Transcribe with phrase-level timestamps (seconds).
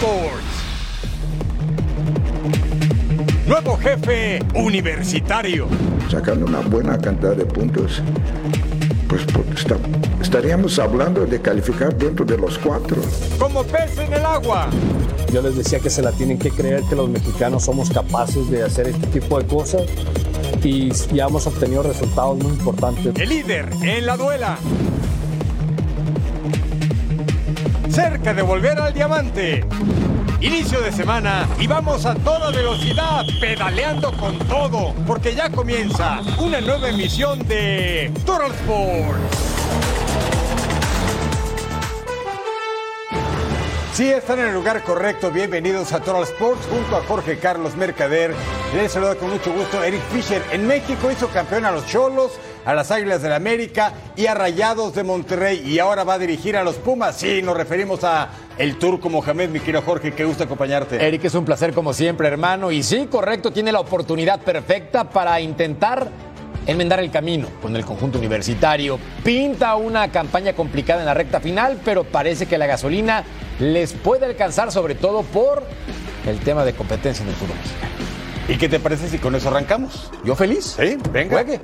[0.00, 0.44] Sports.
[3.46, 5.66] Nuevo jefe universitario.
[6.10, 8.00] sacando una buena cantidad de puntos,
[9.08, 9.22] pues
[9.54, 9.76] está-
[10.22, 12.96] estaríamos hablando de calificar dentro de los cuatro.
[13.38, 14.68] Como pez en el agua.
[15.32, 18.62] Yo les decía que se la tienen que creer que los mexicanos somos capaces de
[18.64, 19.82] hacer este tipo de cosas
[20.64, 23.14] y ya hemos obtenido resultados muy importantes.
[23.16, 24.56] El líder en la duela.
[27.90, 29.64] Cerca de volver al diamante.
[30.40, 36.60] Inicio de semana y vamos a toda velocidad, pedaleando con todo, porque ya comienza una
[36.60, 39.50] nueva emisión de Total Sports.
[43.92, 45.32] Sí, están en el lugar correcto.
[45.32, 48.34] Bienvenidos a Total Sports junto a Jorge Carlos Mercader.
[48.74, 50.42] Les saluda con mucho gusto Eric Fisher.
[50.52, 54.34] En México hizo campeón a los Cholos, a las Águilas del la América y a
[54.34, 55.62] Rayados de Monterrey.
[55.66, 57.16] Y ahora va a dirigir a los Pumas.
[57.16, 60.12] Sí, nos referimos a el turco Mohamed, mi querido Jorge.
[60.12, 60.96] Qué gusto acompañarte.
[61.04, 62.70] Eric, es un placer como siempre, hermano.
[62.70, 66.10] Y sí, correcto, tiene la oportunidad perfecta para intentar
[66.66, 68.98] enmendar el camino con el conjunto universitario.
[69.24, 73.24] Pinta una campaña complicada en la recta final, pero parece que la gasolina
[73.58, 75.62] les puede alcanzar, sobre todo por
[76.26, 77.90] el tema de competencia en el fútbol mexicano.
[78.48, 80.10] ¿Y qué te parece si con eso arrancamos?
[80.24, 80.76] Yo feliz.
[80.78, 81.36] Sí, venga.
[81.36, 81.60] Juegue.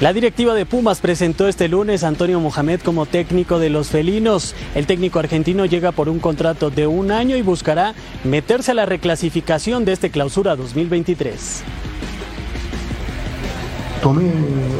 [0.00, 4.54] La directiva de Pumas presentó este lunes a Antonio Mohamed como técnico de los felinos.
[4.74, 8.84] El técnico argentino llega por un contrato de un año y buscará meterse a la
[8.84, 11.62] reclasificación de este clausura 2023.
[14.02, 14.30] Tomé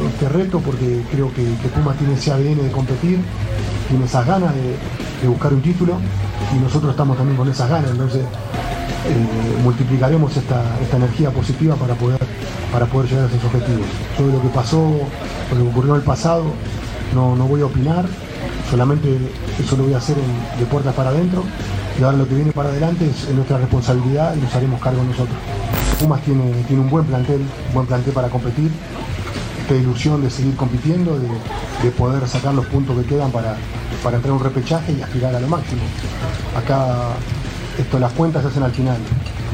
[0.07, 3.19] este reto porque creo que, que Pumas tiene ese ADN de competir,
[3.89, 5.97] tiene esas ganas de, buscar un título
[6.55, 11.95] y nosotros estamos también con esas ganas, entonces eh, multiplicaremos esta, esta energía positiva para
[11.95, 12.19] poder,
[12.71, 13.87] para poder llegar a esos objetivos.
[14.15, 14.91] Sobre lo que pasó,
[15.51, 16.45] lo que ocurrió en el pasado,
[17.15, 18.05] no, no voy a opinar,
[18.69, 19.17] solamente
[19.59, 20.15] eso lo voy a hacer
[20.59, 21.43] de puertas para adentro
[21.99, 25.03] y ahora lo que viene para adelante es, es nuestra responsabilidad y nos haremos cargo
[25.03, 25.37] nosotros.
[25.99, 27.41] Pumas tiene, tiene un buen plantel,
[27.73, 28.71] buen plantel para competir,
[29.61, 31.27] esta ilusión de seguir compitiendo, de,
[31.83, 33.57] de poder sacar los puntos que quedan para,
[34.03, 35.81] para entrar a un repechaje y aspirar a lo máximo.
[36.55, 37.09] Acá
[37.79, 38.97] esto, las cuentas se hacen al final,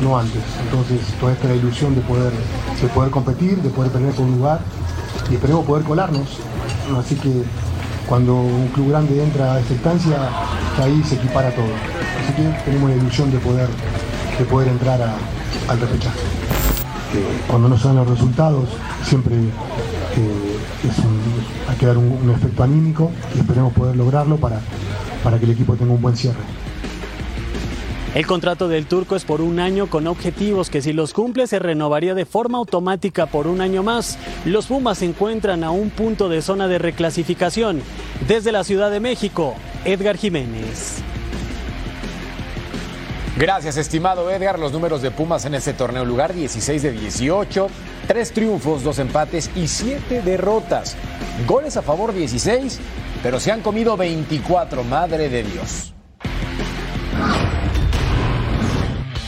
[0.01, 0.41] no antes.
[0.65, 2.31] Entonces, toda esta ilusión de poder,
[2.81, 4.59] de poder competir, de poder pelear por un lugar
[5.31, 6.27] y esperemos poder colarnos.
[6.99, 7.43] Así que
[8.07, 10.17] cuando un club grande entra a esta instancia,
[10.81, 11.65] ahí se equipara todo.
[12.23, 13.69] Así que tenemos la ilusión de poder,
[14.37, 15.15] de poder entrar a-
[15.71, 16.19] al repechaje
[17.47, 18.69] cuando no se dan los resultados
[19.03, 20.57] siempre eh,
[20.89, 24.59] es un- que dar un, un efecto anímico y esperemos poder lograrlo para,
[25.23, 26.37] para que el equipo tenga un buen cierre.
[28.13, 31.57] El contrato del turco es por un año con objetivos que si los cumple se
[31.57, 34.19] renovaría de forma automática por un año más.
[34.45, 37.81] Los Pumas se encuentran a un punto de zona de reclasificación.
[38.27, 41.01] Desde la Ciudad de México, Edgar Jiménez.
[43.35, 44.59] Gracias, estimado Edgar.
[44.59, 47.67] Los números de Pumas en este torneo lugar 16 de 18,
[48.07, 50.95] 3 triunfos, 2 empates y 7 derrotas.
[51.47, 52.79] Goles a favor 16,
[53.23, 55.92] pero se han comido 24, madre de Dios.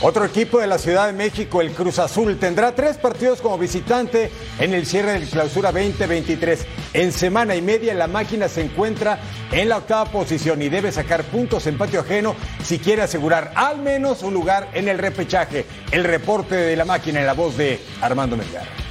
[0.02, 4.30] Otro equipo de la Ciudad de México, el Cruz Azul, tendrá tres partidos como visitante
[4.60, 6.66] en el cierre del clausura 2023.
[6.94, 9.20] En semana y media la máquina se encuentra
[9.54, 13.80] en la octava posición y debe sacar puntos en patio ajeno si quiere asegurar al
[13.80, 15.66] menos un lugar en el repechaje.
[15.92, 18.85] El reporte de la máquina en la voz de Armando Melgar.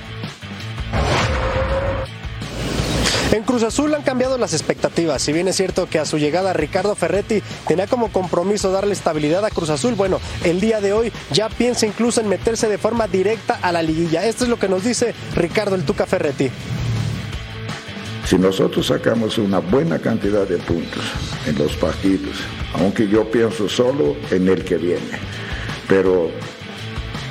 [3.32, 5.22] En Cruz Azul han cambiado las expectativas.
[5.22, 9.44] Si bien es cierto que a su llegada Ricardo Ferretti tenía como compromiso darle estabilidad
[9.44, 13.08] a Cruz Azul, bueno, el día de hoy ya piensa incluso en meterse de forma
[13.08, 14.24] directa a la liguilla.
[14.24, 16.50] Esto es lo que nos dice Ricardo el Tuca Ferretti.
[18.26, 21.02] Si nosotros sacamos una buena cantidad de puntos
[21.46, 22.36] en los partidos,
[22.74, 25.18] aunque yo pienso solo en el que viene,
[25.88, 26.30] pero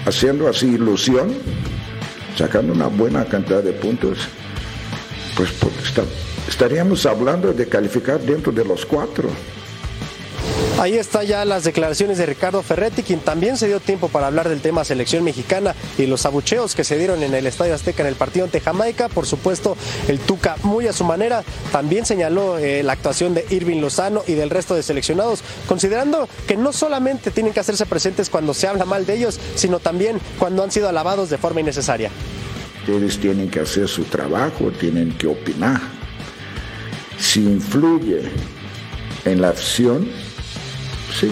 [0.05, 1.33] haciendo así ilusión,
[2.37, 4.19] sacando una buena cantidad de puntos,
[5.35, 6.07] pues, pues,
[6.47, 9.29] estaríamos hablando de calificar dentro de los cuatro.
[10.79, 14.49] Ahí está ya las declaraciones de Ricardo Ferretti, quien también se dio tiempo para hablar
[14.49, 18.09] del tema selección mexicana y los abucheos que se dieron en el Estadio Azteca en
[18.09, 19.07] el partido ante Jamaica.
[19.07, 19.77] Por supuesto,
[20.07, 24.33] el Tuca muy a su manera también señaló eh, la actuación de Irving Lozano y
[24.33, 28.85] del resto de seleccionados, considerando que no solamente tienen que hacerse presentes cuando se habla
[28.85, 32.09] mal de ellos, sino también cuando han sido alabados de forma innecesaria.
[32.85, 35.79] Ustedes tienen que hacer su trabajo, tienen que opinar.
[37.17, 38.23] Si influye
[39.23, 40.05] en la acción,
[41.17, 41.31] sí,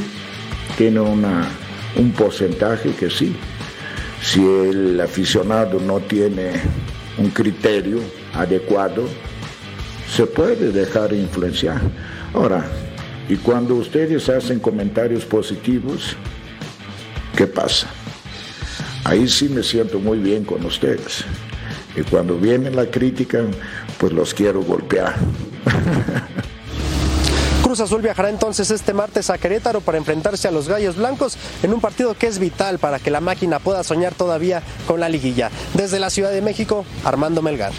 [0.77, 1.49] tiene una,
[1.97, 3.35] un porcentaje que sí.
[4.21, 6.53] Si el aficionado no tiene
[7.17, 7.99] un criterio
[8.33, 9.09] adecuado,
[10.09, 11.81] se puede dejar influenciar.
[12.33, 12.65] Ahora,
[13.27, 16.15] y cuando ustedes hacen comentarios positivos,
[17.35, 17.89] ¿qué pasa?
[19.03, 21.25] Ahí sí me siento muy bien con ustedes.
[21.95, 23.43] Y cuando viene la crítica,
[23.97, 25.15] pues los quiero golpear.
[27.63, 31.73] Cruz Azul viajará entonces este martes a Querétaro para enfrentarse a los Gallos Blancos en
[31.73, 35.49] un partido que es vital para que la máquina pueda soñar todavía con la liguilla.
[35.73, 37.71] Desde la Ciudad de México, Armando Melgar.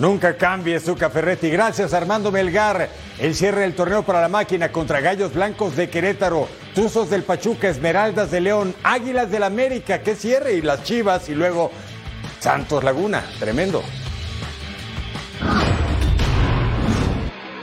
[0.00, 1.50] Nunca cambie su Ferretti.
[1.50, 2.88] Gracias Armando Melgar.
[3.18, 7.68] El cierre del torneo para la máquina contra Gallos Blancos de Querétaro, Tuzos del Pachuca,
[7.68, 11.70] Esmeraldas de León, Águilas del América, que cierre, y las Chivas, y luego
[12.38, 13.24] Santos Laguna.
[13.38, 13.82] Tremendo.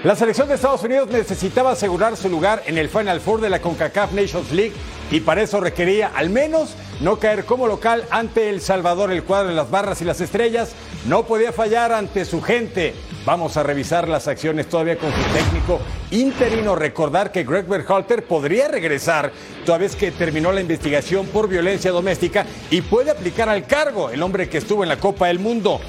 [0.04, 3.62] La selección de Estados Unidos necesitaba asegurar su lugar en el Final Four de la
[3.62, 4.74] CONCACAF Nations League
[5.12, 9.12] y para eso requería al menos no caer como local ante El Salvador.
[9.12, 10.74] El cuadro de las barras y las estrellas
[11.06, 12.94] no podía fallar ante su gente.
[13.26, 15.80] Vamos a revisar las acciones todavía con su técnico
[16.12, 16.76] interino.
[16.76, 19.32] Recordar que Greg Berhalter podría regresar
[19.66, 24.24] toda vez que terminó la investigación por violencia doméstica y puede aplicar al cargo el
[24.24, 25.80] hombre que estuvo en la Copa del Mundo.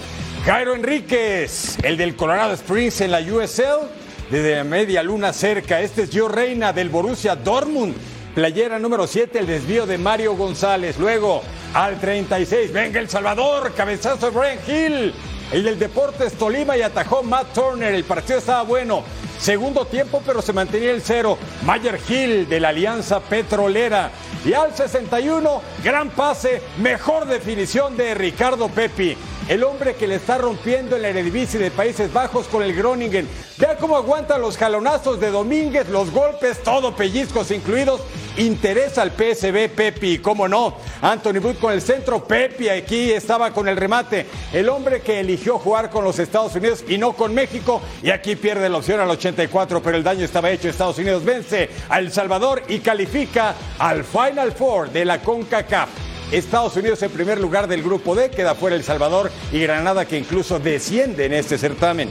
[0.44, 3.88] Jairo Enríquez, el del Colorado Springs en la USL,
[4.30, 5.80] desde media luna cerca.
[5.80, 7.94] Este es Gio Reina del Borussia Dortmund.
[8.38, 10.96] Playera número 7, el desvío de Mario González.
[10.96, 11.42] Luego
[11.74, 15.14] al 36, venga El Salvador, cabezazo de Brian Hill.
[15.50, 17.92] El del Deportes Tolima y atajó Matt Turner.
[17.92, 19.02] El partido estaba bueno.
[19.40, 21.36] Segundo tiempo, pero se mantenía el cero.
[21.64, 24.12] Mayer Hill de la Alianza Petrolera.
[24.44, 29.16] Y al 61, gran pase, mejor definición de Ricardo Pepi
[29.48, 33.26] el hombre que le está rompiendo en la Eredivisie de Países Bajos con el Groningen.
[33.56, 38.02] Vea cómo aguanta los jalonazos de Domínguez, los golpes, todo pellizcos incluidos.
[38.38, 40.76] Interesa al PSB Pepi, cómo no.
[41.02, 44.26] Anthony Wood con el centro, Pepi aquí estaba con el remate.
[44.52, 47.82] El hombre que eligió jugar con los Estados Unidos y no con México.
[48.00, 50.68] Y aquí pierde la opción al 84, pero el daño estaba hecho.
[50.68, 55.88] Estados Unidos vence a El Salvador y califica al Final Four de la CONCACAF.
[56.30, 60.18] Estados Unidos en primer lugar del grupo D, queda fuera El Salvador y Granada que
[60.18, 62.08] incluso desciende en este certamen.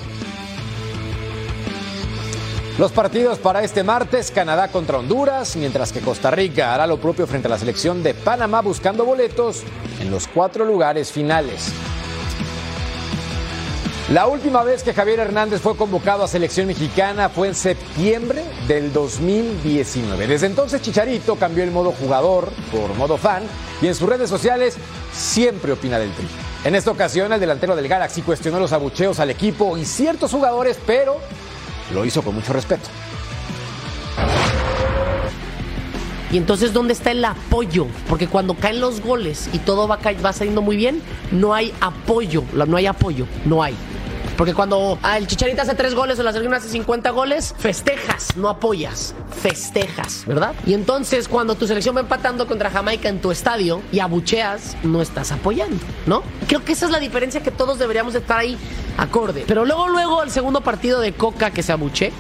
[2.78, 7.26] Los partidos para este martes, Canadá contra Honduras, mientras que Costa Rica hará lo propio
[7.26, 9.64] frente a la selección de Panamá buscando boletos
[10.00, 11.72] en los cuatro lugares finales.
[14.12, 18.94] La última vez que Javier Hernández fue convocado a selección mexicana fue en septiembre del
[18.94, 20.28] 2019.
[20.28, 23.42] Desde entonces Chicharito cambió el modo jugador por modo fan
[23.82, 24.78] y en sus redes sociales
[25.12, 26.28] siempre opina del tri.
[26.64, 30.78] En esta ocasión el delantero del Galaxy cuestionó los abucheos al equipo y ciertos jugadores,
[30.86, 31.18] pero
[31.94, 32.90] lo hizo con mucho respeto.
[36.32, 37.88] Y entonces, ¿dónde está el apoyo?
[38.10, 41.02] Porque cuando caen los goles y todo va, va saliendo muy bien,
[41.32, 42.44] no hay apoyo.
[42.54, 43.76] No hay apoyo, no hay.
[44.38, 48.38] Porque cuando ah, el Chicharito hace tres goles o la selección hace 50 goles, festejas,
[48.38, 50.54] no apoyas, festejas, ¿verdad?
[50.66, 55.02] Y entonces cuando tu selección va empatando contra Jamaica en tu estadio y abucheas, no
[55.02, 56.22] estás apoyando, ¿no?
[56.48, 58.58] Creo que esa es la diferencia que todos deberíamos estar ahí
[58.98, 59.44] acorde.
[59.48, 62.12] Pero luego, luego, el segundo partido de Coca que se abuche,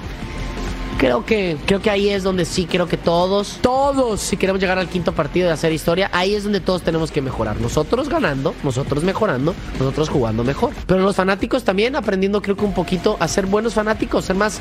[0.97, 4.79] creo que, creo que ahí es donde sí, creo que todos, todos, si queremos llegar
[4.79, 7.59] al quinto partido de hacer historia, ahí es donde todos tenemos que mejorar.
[7.61, 10.73] Nosotros ganando, nosotros mejorando, nosotros jugando mejor.
[10.85, 14.59] Pero los fanáticos también aprendiendo, creo que un poquito a ser buenos fanáticos, ser más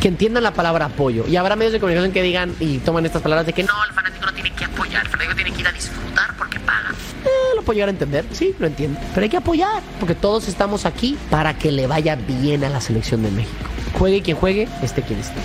[0.00, 1.24] que entiendan la palabra apoyo.
[1.28, 3.94] Y habrá medios de comunicación que digan y toman estas palabras de que no, el
[3.94, 6.90] fanático no tiene que apoyar, el fanático tiene que ir a disfrutar porque paga.
[7.24, 8.98] Eh, lo puedo llegar a entender, sí, lo entiendo.
[9.14, 12.80] Pero hay que apoyar, porque todos estamos aquí para que le vaya bien a la
[12.80, 13.66] selección de México.
[13.98, 15.40] Juegue quien juegue, esté quien esté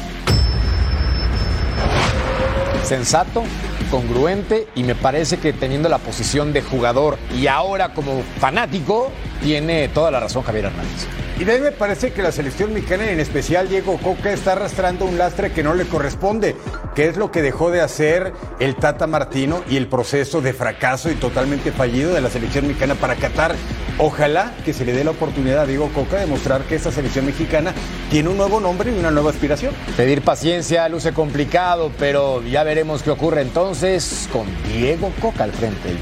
[2.91, 3.43] sensato,
[3.89, 9.87] congruente y me parece que teniendo la posición de jugador y ahora como fanático, tiene
[9.87, 11.07] toda la razón Javier Hernández.
[11.41, 15.05] Y de ahí me parece que la selección mexicana, en especial Diego Coca, está arrastrando
[15.05, 16.55] un lastre que no le corresponde,
[16.93, 21.09] que es lo que dejó de hacer el Tata Martino y el proceso de fracaso
[21.09, 23.55] y totalmente fallido de la selección mexicana para Qatar
[23.97, 27.25] ojalá que se le dé la oportunidad a Diego Coca de mostrar que esta selección
[27.25, 27.73] mexicana
[28.11, 29.73] tiene un nuevo nombre y una nueva aspiración.
[29.97, 35.87] Pedir paciencia luce complicado, pero ya veremos qué ocurre entonces con Diego Coca al frente
[35.87, 35.97] del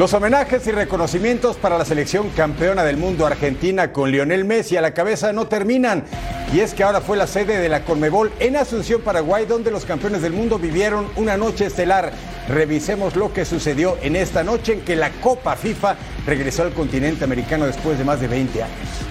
[0.00, 4.80] Los homenajes y reconocimientos para la selección campeona del mundo argentina con Lionel Messi a
[4.80, 6.04] la cabeza no terminan.
[6.54, 9.84] Y es que ahora fue la sede de la Conmebol en Asunción, Paraguay, donde los
[9.84, 12.12] campeones del mundo vivieron una noche estelar.
[12.48, 17.24] Revisemos lo que sucedió en esta noche en que la Copa FIFA regresó al continente
[17.24, 19.09] americano después de más de 20 años.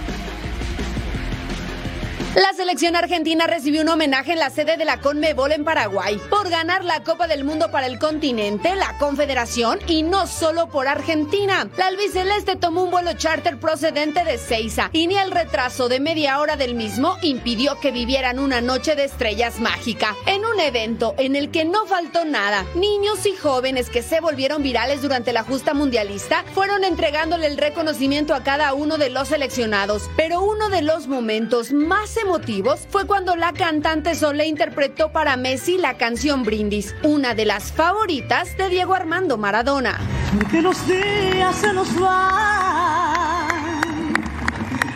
[2.36, 6.48] La selección argentina recibió un homenaje en la sede de la Conmebol en Paraguay por
[6.48, 11.68] ganar la Copa del Mundo para el continente, la Confederación y no solo por Argentina.
[11.76, 16.38] La albiceleste tomó un vuelo charter procedente de Ceiza y ni el retraso de media
[16.38, 21.34] hora del mismo impidió que vivieran una noche de estrellas mágica en un evento en
[21.34, 22.64] el que no faltó nada.
[22.76, 28.36] Niños y jóvenes que se volvieron virales durante la justa mundialista fueron entregándole el reconocimiento
[28.36, 33.36] a cada uno de los seleccionados, pero uno de los momentos más emotivos fue cuando
[33.36, 38.94] la cantante Sole interpretó para Messi la canción Brindis, una de las favoritas de Diego
[38.94, 39.98] Armando Maradona.
[40.36, 43.50] Porque los días se nos van,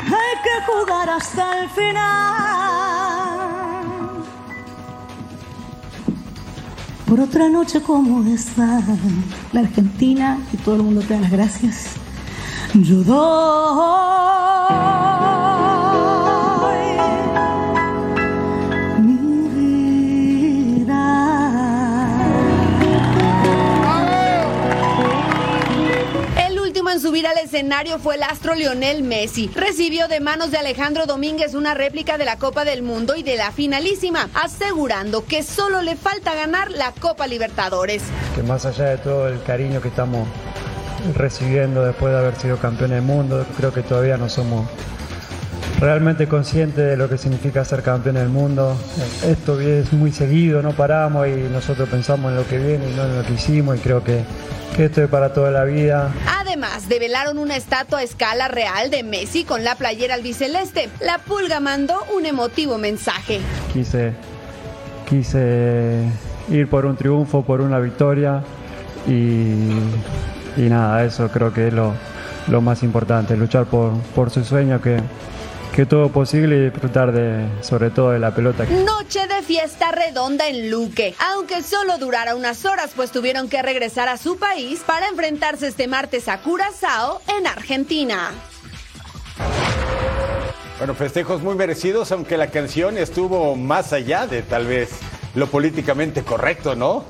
[0.07, 2.35] hay que jugar hasta el final.
[7.07, 8.81] Por otra noche como esta,
[9.53, 11.91] la Argentina y todo el mundo te da las gracias.
[12.75, 13.05] Yo
[26.95, 29.51] en subir al escenario fue el astro Lionel Messi.
[29.55, 33.37] Recibió de manos de Alejandro Domínguez una réplica de la Copa del Mundo y de
[33.37, 38.03] la finalísima, asegurando que solo le falta ganar la Copa Libertadores.
[38.37, 40.29] Que más allá de todo el cariño que estamos
[41.17, 44.69] recibiendo después de haber sido campeón del mundo, creo que todavía no somos
[45.81, 48.77] realmente conscientes de lo que significa ser campeón del mundo.
[49.25, 53.05] Esto es muy seguido, no paramos y nosotros pensamos en lo que viene y no
[53.05, 54.23] en lo que hicimos y creo que
[54.75, 56.13] que esto es para toda la vida.
[56.41, 60.89] Además, develaron una estatua a escala real de Messi con la playera albiceleste.
[61.01, 63.41] La pulga mandó un emotivo mensaje.
[63.73, 64.13] Quise,
[65.09, 66.03] quise
[66.51, 68.43] ir por un triunfo, por una victoria
[69.07, 69.71] y,
[70.57, 71.93] y nada, eso creo que es lo,
[72.49, 74.97] lo más importante, luchar por, por su sueño que,
[75.75, 78.65] que todo posible y disfrutar de, sobre todo de la pelota.
[78.65, 84.09] Noche de fiesta redonda en Luque, aunque solo durara unas horas, pues tuvieron que regresar
[84.09, 88.31] a su país para enfrentarse este martes a Curazao en Argentina.
[90.79, 94.91] Bueno, festejos muy merecidos, aunque la canción estuvo más allá de tal vez
[95.35, 97.05] lo políticamente correcto, ¿no?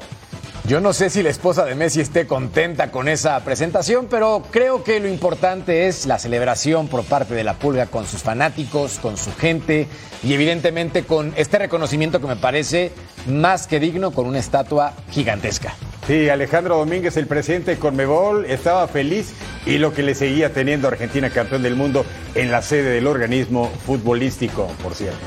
[0.66, 4.83] Yo no sé si la esposa de Messi esté contenta con esa presentación, pero creo
[4.83, 9.18] que lo importante es la celebración por parte de la Pulga con sus fanáticos, con
[9.18, 9.88] su gente
[10.23, 12.92] y evidentemente con este reconocimiento que me parece
[13.26, 15.75] más que digno con una estatua gigantesca.
[16.06, 19.35] Sí, Alejandro Domínguez, el presidente de Conmebol, estaba feliz
[19.66, 23.06] y lo que le seguía teniendo a Argentina campeón del mundo en la sede del
[23.06, 25.21] organismo futbolístico, por cierto.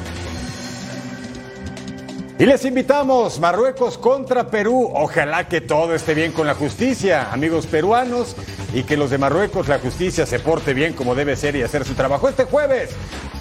[2.40, 4.92] Y les invitamos, Marruecos contra Perú.
[4.94, 8.36] Ojalá que todo esté bien con la justicia, amigos peruanos,
[8.76, 11.84] y que los de Marruecos, la justicia se porte bien como debe ser y hacer
[11.84, 12.30] su trabajo.
[12.30, 12.92] Este jueves,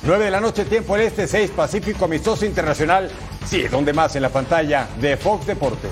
[0.03, 3.11] 9 de la noche, tiempo el este, 6 Pacífico, amistoso internacional.
[3.45, 5.91] Sí, donde más en la pantalla de Fox Deportes.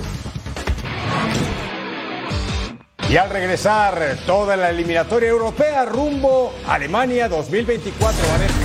[3.07, 8.27] Y al regresar, toda la eliminatoria europea rumbo Alemania 2024.
[8.31, 8.64] Vanessa.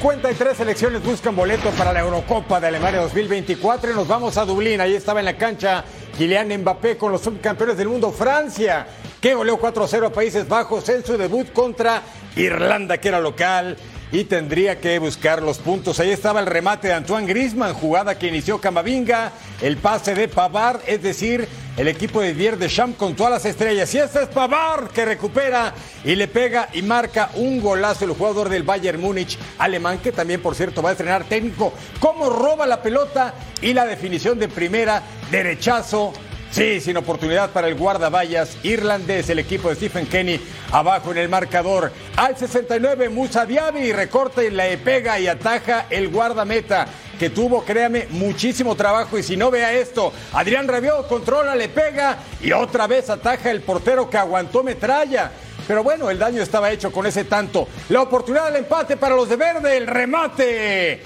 [0.00, 4.80] 53 selecciones buscan boleto para la Eurocopa de Alemania 2024 y nos vamos a Dublín.
[4.80, 5.84] Ahí estaba en la cancha
[6.16, 8.86] Kylian Mbappé con los subcampeones del mundo Francia,
[9.20, 12.00] que goleó 4-0 a Países Bajos en su debut contra
[12.34, 13.76] Irlanda, que era local
[14.10, 16.00] y tendría que buscar los puntos.
[16.00, 20.80] Ahí estaba el remate de Antoine Grisman, jugada que inició Camavinga, el pase de Pavard,
[20.86, 21.46] es decir,
[21.80, 23.94] el equipo de Dier de Champ con todas las estrellas.
[23.94, 25.72] Y este es Pavard que recupera
[26.04, 30.42] y le pega y marca un golazo el jugador del Bayern Múnich alemán, que también,
[30.42, 31.72] por cierto, va a estrenar técnico.
[31.98, 33.32] Cómo roba la pelota
[33.62, 36.12] y la definición de primera, derechazo
[36.50, 40.40] Sí, sin oportunidad para el guardaballas irlandés, el equipo de Stephen Kenny
[40.72, 41.92] abajo en el marcador.
[42.16, 46.88] Al 69, Musa Diaby recorta y le pega y ataja el guardameta
[47.20, 49.16] que tuvo, créame, muchísimo trabajo.
[49.16, 53.60] Y si no vea esto, Adrián Rabiot controla, le pega y otra vez ataja el
[53.60, 55.30] portero que aguantó metralla.
[55.68, 57.68] Pero bueno, el daño estaba hecho con ese tanto.
[57.90, 61.00] La oportunidad del empate para los de verde, el remate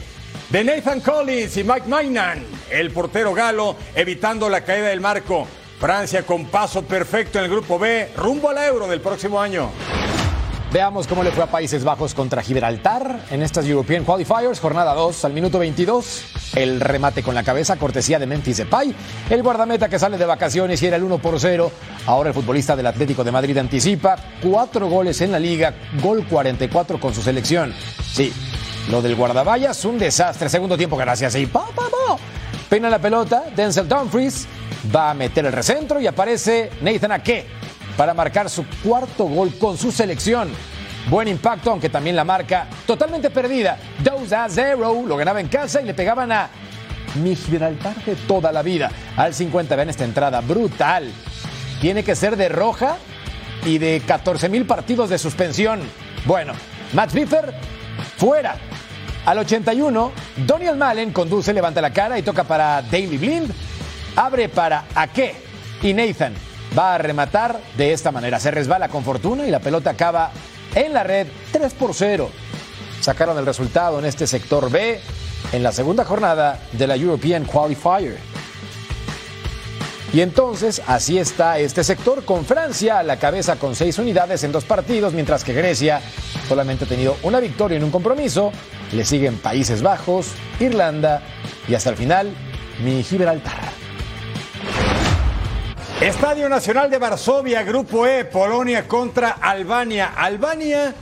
[0.49, 5.47] de Nathan Collins y Mike Mainan, el portero galo, evitando la caída del marco.
[5.79, 9.71] Francia con paso perfecto en el grupo B, rumbo al euro del próximo año.
[10.75, 15.25] Veamos cómo le fue a Países Bajos contra Gibraltar en estas European Qualifiers, jornada 2
[15.25, 16.25] al minuto 22.
[16.57, 18.93] El remate con la cabeza, cortesía de Memphis Depay.
[19.31, 21.71] El guardameta que sale de vacaciones y era el 1 por 0.
[22.07, 26.99] Ahora el futbolista del Atlético de Madrid anticipa cuatro goles en la liga, gol 44
[26.99, 27.73] con su selección.
[28.13, 28.33] Sí,
[28.91, 30.49] lo del guardaballas, un desastre.
[30.49, 31.37] Segundo tiempo, gracias.
[31.37, 32.34] Y pa, pa, pa.
[32.75, 34.49] Pena la pelota, Denzel Dumfries
[34.93, 37.47] va a meter el recentro y aparece Nathan Ake
[37.97, 40.49] para marcar su cuarto gol con su selección.
[41.09, 43.79] Buen impacto, aunque también la marca totalmente perdida.
[44.03, 46.49] 2 a 0, lo ganaba en casa y le pegaban a
[47.23, 48.91] mi Gibraltar de toda la vida.
[49.17, 51.13] Al 50, vean esta entrada, brutal.
[51.81, 52.97] Tiene que ser de roja
[53.65, 55.81] y de 14 mil partidos de suspensión.
[56.25, 56.55] Bueno,
[56.93, 57.55] Matt Biffer,
[58.17, 58.57] fuera.
[59.27, 60.13] Al 81,
[60.47, 63.51] Daniel Malen conduce, levanta la cara y toca para Daily Blind.
[64.17, 65.35] Abre para Ake
[65.83, 66.35] y Nathan
[66.77, 68.39] va a rematar de esta manera.
[68.39, 70.31] Se resbala con fortuna y la pelota acaba
[70.75, 72.29] en la red 3 por 0.
[73.01, 75.01] Sacaron el resultado en este sector B
[75.53, 78.19] en la segunda jornada de la European Qualifier.
[80.13, 84.53] Y entonces así está este sector con Francia a la cabeza con seis unidades en
[84.53, 86.01] dos partidos, mientras que Grecia
[86.49, 88.53] solamente ha tenido una victoria en un compromiso.
[88.93, 91.23] Le siguen Países Bajos, Irlanda
[91.69, 92.35] y hasta el final
[92.83, 93.75] mi Gibraltar.
[96.01, 100.13] Estadio Nacional de Varsovia, Grupo E, Polonia contra Albania.
[100.17, 100.95] Albania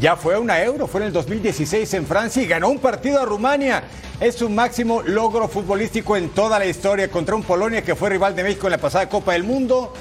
[0.00, 3.20] ya fue a una euro, fue en el 2016 en Francia y ganó un partido
[3.20, 3.84] a Rumania.
[4.20, 8.34] Es su máximo logro futbolístico en toda la historia contra un Polonia que fue rival
[8.34, 9.92] de México en la pasada Copa del Mundo,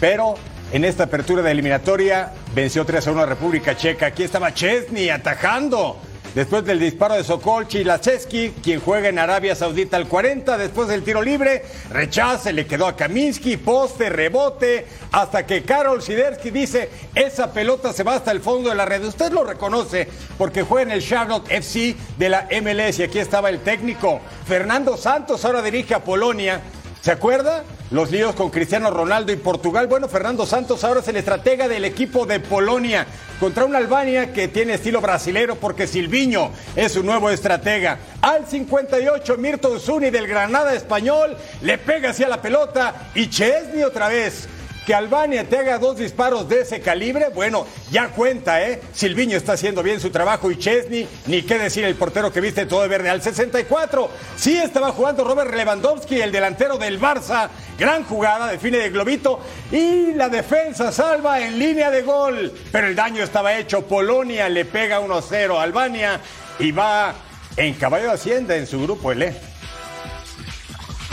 [0.00, 0.34] pero
[0.72, 4.06] en esta apertura de eliminatoria venció 3 a 1 a República Checa.
[4.06, 5.98] Aquí estaba Chesney atajando.
[6.34, 11.04] Después del disparo de Sokolchi Lacheski, quien juega en Arabia Saudita al 40, después del
[11.04, 17.52] tiro libre, rechace, le quedó a Kaminsky, poste, rebote, hasta que Karol Sidersky dice, esa
[17.52, 19.04] pelota se va hasta el fondo de la red.
[19.04, 23.48] Usted lo reconoce porque juega en el Charlotte FC de la MLS y aquí estaba
[23.48, 24.20] el técnico.
[24.44, 26.60] Fernando Santos ahora dirige a Polonia.
[27.04, 27.64] ¿Se acuerda?
[27.90, 29.88] Los líos con Cristiano Ronaldo y Portugal.
[29.88, 33.06] Bueno, Fernando Santos ahora es el estratega del equipo de Polonia
[33.38, 37.98] contra una Albania que tiene estilo brasilero porque Silviño es su nuevo estratega.
[38.22, 44.08] Al 58, Mirto Zuni del Granada español le pega hacia la pelota y Chesney otra
[44.08, 44.48] vez.
[44.86, 48.82] Que Albania te haga dos disparos de ese calibre, bueno, ya cuenta, ¿eh?
[48.92, 52.66] Silviño está haciendo bien su trabajo y Chesney, ni qué decir el portero que viste
[52.66, 53.08] todo de verde.
[53.08, 57.48] Al 64, sí estaba jugando Robert Lewandowski, el delantero del Barça.
[57.78, 59.40] Gran jugada, define de globito
[59.72, 62.52] y la defensa salva en línea de gol.
[62.70, 63.86] Pero el daño estaba hecho.
[63.86, 66.20] Polonia le pega 1-0 a Albania
[66.58, 67.14] y va
[67.56, 69.53] en caballo de Hacienda en su grupo, E.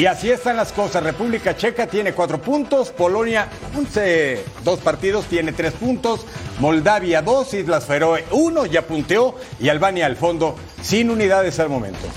[0.02, 1.04] Y así están las cosas.
[1.04, 6.26] República Checa tiene cuatro puntos, Polonia 11, dos partidos, tiene tres puntos,
[6.58, 12.08] Moldavia dos, Islas Feroe uno, ya punteó, y Albania al fondo sin unidades al momento.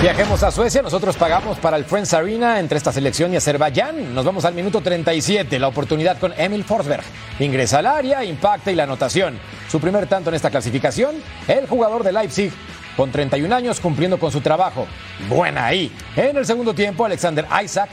[0.00, 4.14] Viajemos a Suecia, nosotros pagamos para el Friends Arena entre esta selección y Azerbaiyán.
[4.14, 7.02] Nos vamos al minuto 37, la oportunidad con Emil Forsberg.
[7.40, 9.40] Ingresa al área, impacta y la anotación.
[9.68, 11.16] Su primer tanto en esta clasificación,
[11.48, 12.52] el jugador de Leipzig
[12.98, 14.88] con 31 años cumpliendo con su trabajo.
[15.28, 15.92] Buena ahí.
[16.16, 17.90] En el segundo tiempo, Alexander Isaac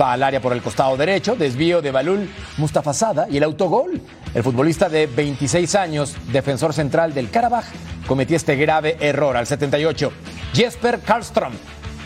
[0.00, 4.00] va al área por el costado derecho, desvío de Balul Mustafazada y el autogol.
[4.34, 7.64] El futbolista de 26 años, defensor central del Karabaj,
[8.06, 10.12] cometió este grave error al 78.
[10.54, 11.50] Jesper Karlström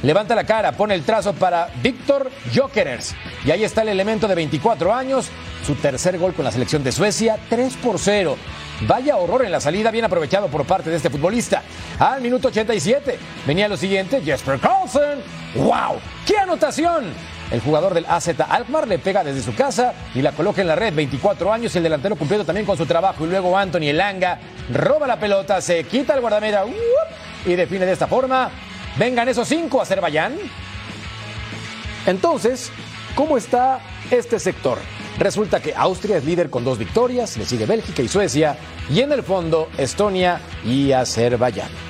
[0.03, 3.15] levanta la cara, pone el trazo para Víctor Jokerers.
[3.45, 5.29] Y ahí está el elemento de 24 años,
[5.67, 8.37] su tercer gol con la selección de Suecia, 3 por 0.
[8.87, 11.63] Vaya horror en la salida, bien aprovechado por parte de este futbolista.
[11.99, 15.19] Al minuto 87 venía lo siguiente, Jesper Carlsen.
[15.55, 15.99] ¡Wow!
[16.27, 17.13] ¡Qué anotación!
[17.51, 20.77] El jugador del AZ Alkmaar le pega desde su casa y la coloca en la
[20.77, 20.95] red.
[20.95, 23.27] 24 años, el delantero cumpliendo también con su trabajo.
[23.27, 24.39] Y luego Anthony Elanga
[24.73, 26.73] roba la pelota, se quita el guardameta ¡up!
[27.45, 28.51] y define de esta forma.
[29.01, 30.35] Vengan esos cinco, Azerbaiyán.
[32.05, 32.71] Entonces,
[33.15, 34.77] ¿cómo está este sector?
[35.19, 38.59] Resulta que Austria es líder con dos victorias, le sigue Bélgica y Suecia,
[38.91, 41.90] y en el fondo Estonia y Azerbaiyán.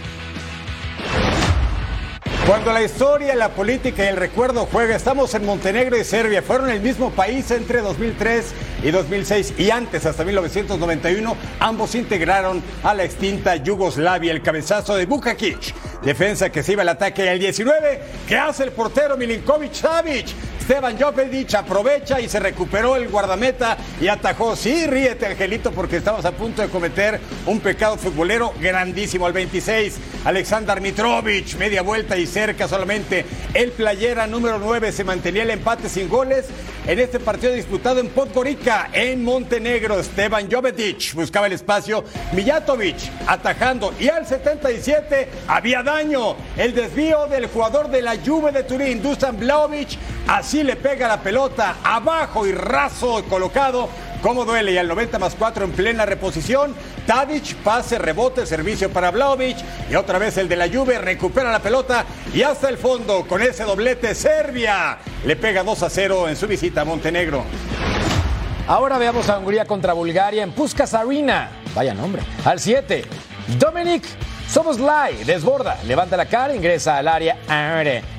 [2.51, 6.43] Cuando la historia, la política y el recuerdo juega, estamos en Montenegro y Serbia.
[6.43, 8.45] Fueron el mismo país entre 2003
[8.83, 14.33] y 2006 y antes, hasta 1991, ambos integraron a la extinta Yugoslavia.
[14.33, 17.31] El cabezazo de Bukakic, defensa que se iba al ataque.
[17.31, 20.27] El 19, que hace el portero Milinkovic Savic.
[20.71, 24.55] Esteban Jovedic aprovecha y se recuperó el guardameta y atajó.
[24.55, 29.27] Sí, ríete, Angelito, porque estamos a punto de cometer un pecado futbolero grandísimo.
[29.27, 33.27] Al 26, Alexander Mitrovic, media vuelta y cerca solamente.
[33.53, 36.47] El playera número 9 se mantenía el empate sin goles
[36.87, 39.99] en este partido disputado en Podgorica, en Montenegro.
[39.99, 42.05] Esteban Jovedic buscaba el espacio.
[42.33, 46.37] Mijatovic atajando y al 77 había daño.
[46.57, 51.21] El desvío del jugador de la Juve de Turín, Dusan Blaovic, así le pega la
[51.23, 53.89] pelota abajo y raso colocado.
[54.23, 54.73] ¿Cómo duele?
[54.73, 56.75] Y al 90 más 4 en plena reposición.
[57.07, 59.57] Tadic, pase, rebote, servicio para Blaovic.
[59.91, 63.41] Y otra vez el de la Juve recupera la pelota y hasta el fondo con
[63.43, 64.99] ese doblete Serbia.
[65.25, 67.45] Le pega 2 a 0 en su visita a Montenegro.
[68.67, 71.51] Ahora veamos a Hungría contra Bulgaria en Puskas Arena.
[71.75, 72.23] Vaya nombre.
[72.45, 73.05] Al 7,
[73.59, 74.05] Dominic
[74.51, 77.37] Soboslai desborda, levanta la cara, ingresa al área.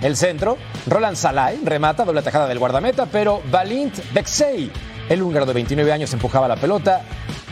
[0.02, 4.72] El centro, Roland Salai remata, doble tajada del guardameta, pero Valint Bexey,
[5.10, 7.02] el húngaro de 29 años, empujaba la pelota.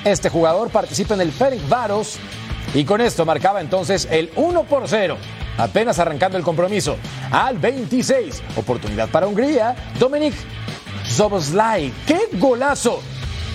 [0.06, 2.20] Este jugador participa en el Ferenc Varos
[2.74, 5.18] y con esto marcaba entonces el 1 por 0.
[5.58, 6.96] Apenas arrancando el compromiso.
[7.32, 10.34] Al 26, oportunidad para Hungría, Dominic
[11.06, 11.92] Soboslai.
[12.08, 13.02] ¡Qué golazo!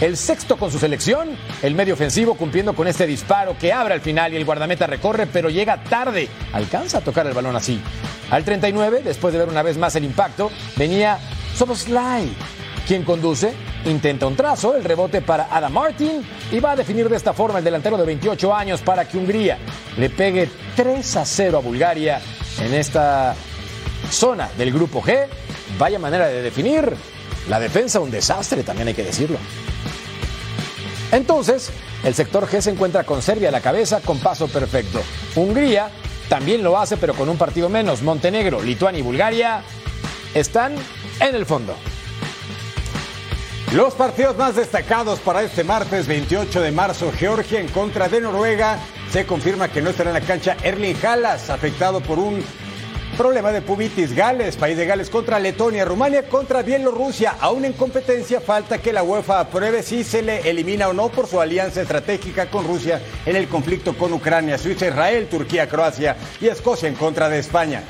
[0.05, 1.31] El sexto con su selección,
[1.63, 5.27] el medio ofensivo cumpliendo con este disparo que abre al final y el guardameta recorre,
[5.27, 6.29] pero llega tarde.
[6.53, 7.81] Alcanza a tocar el balón así.
[8.31, 11.19] Al 39, después de ver una vez más el impacto, venía
[11.57, 12.29] Soboslai,
[12.87, 13.55] quien conduce,
[13.87, 17.61] intenta un trazo, el rebote para Adam Martin y va a definir de esta forma
[17.61, 19.57] el delantero de 28 años para que Hungría
[19.97, 22.21] le pegue 3 a 0 a Bulgaria
[22.61, 23.35] en esta
[24.11, 25.29] zona del grupo G.
[25.79, 26.95] Vaya manera de definir.
[27.49, 29.39] La defensa un desastre, también hay que decirlo.
[31.15, 31.71] Entonces,
[32.03, 35.01] el sector G se encuentra con Serbia a la cabeza con paso perfecto.
[35.37, 35.89] Hungría
[36.29, 38.03] también lo hace, pero con un partido menos.
[38.03, 39.63] Montenegro, Lituania y Bulgaria
[40.35, 40.75] están
[41.21, 41.77] en el fondo.
[43.73, 48.79] Los partidos más destacados para este martes 28 de marzo, Georgia en contra de Noruega.
[49.13, 52.43] Se confirma que no estará en la cancha Erling Halas, afectado por un
[53.17, 57.37] Problema de Pubitis, Gales, país de Gales contra Letonia, Rumania contra Bielorrusia.
[57.41, 61.29] Aún en competencia falta que la UEFA apruebe si se le elimina o no por
[61.29, 66.49] su alianza estratégica con Rusia en el conflicto con Ucrania, Suiza, Israel, Turquía, Croacia y
[66.49, 67.85] Escocia en contra de España.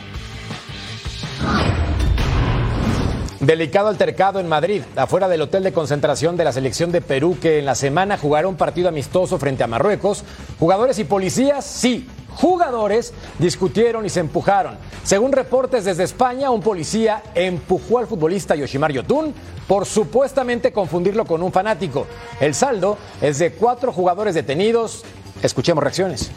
[3.41, 7.59] Delicado altercado en Madrid, afuera del hotel de concentración de la selección de Perú, que
[7.59, 10.25] en la semana jugaron un partido amistoso frente a Marruecos.
[10.59, 14.77] Jugadores y policías, sí, jugadores discutieron y se empujaron.
[15.03, 19.35] Según reportes desde España, un policía empujó al futbolista Yoshimar Yotun
[19.67, 22.07] por supuestamente confundirlo con un fanático.
[22.41, 25.05] El saldo es de cuatro jugadores detenidos.
[25.43, 26.31] Escuchemos reacciones.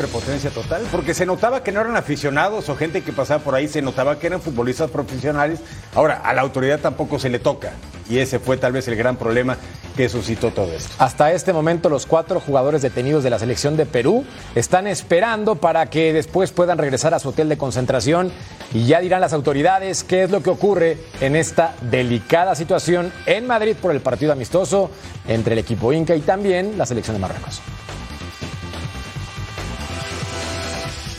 [0.00, 3.68] Prepotencia total, porque se notaba que no eran aficionados o gente que pasaba por ahí,
[3.68, 5.60] se notaba que eran futbolistas profesionales.
[5.94, 7.72] Ahora, a la autoridad tampoco se le toca,
[8.08, 9.58] y ese fue tal vez el gran problema
[9.98, 10.90] que suscitó todo esto.
[10.96, 15.90] Hasta este momento, los cuatro jugadores detenidos de la selección de Perú están esperando para
[15.90, 18.32] que después puedan regresar a su hotel de concentración
[18.72, 23.46] y ya dirán las autoridades qué es lo que ocurre en esta delicada situación en
[23.46, 24.90] Madrid por el partido amistoso
[25.28, 27.60] entre el equipo Inca y también la selección de Marruecos.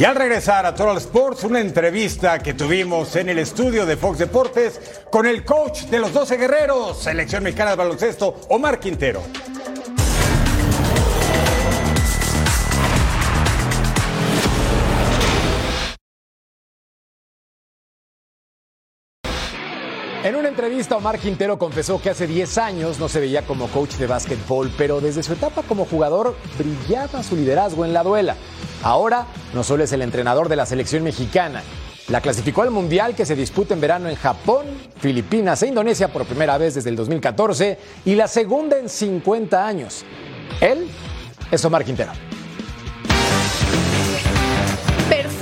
[0.01, 4.17] Y al regresar a Total Sports, una entrevista que tuvimos en el estudio de Fox
[4.17, 9.21] Deportes con el coach de los 12 guerreros, selección mexicana de baloncesto, Omar Quintero.
[20.51, 24.69] Entrevista, Omar Quintero confesó que hace 10 años no se veía como coach de básquetbol,
[24.77, 28.35] pero desde su etapa como jugador brillaba su liderazgo en la duela.
[28.83, 31.63] Ahora no solo es el entrenador de la selección mexicana,
[32.09, 34.65] la clasificó al Mundial que se disputa en verano en Japón,
[34.99, 40.03] Filipinas e Indonesia por primera vez desde el 2014 y la segunda en 50 años.
[40.59, 40.89] Él
[41.49, 42.11] es Omar Quintero.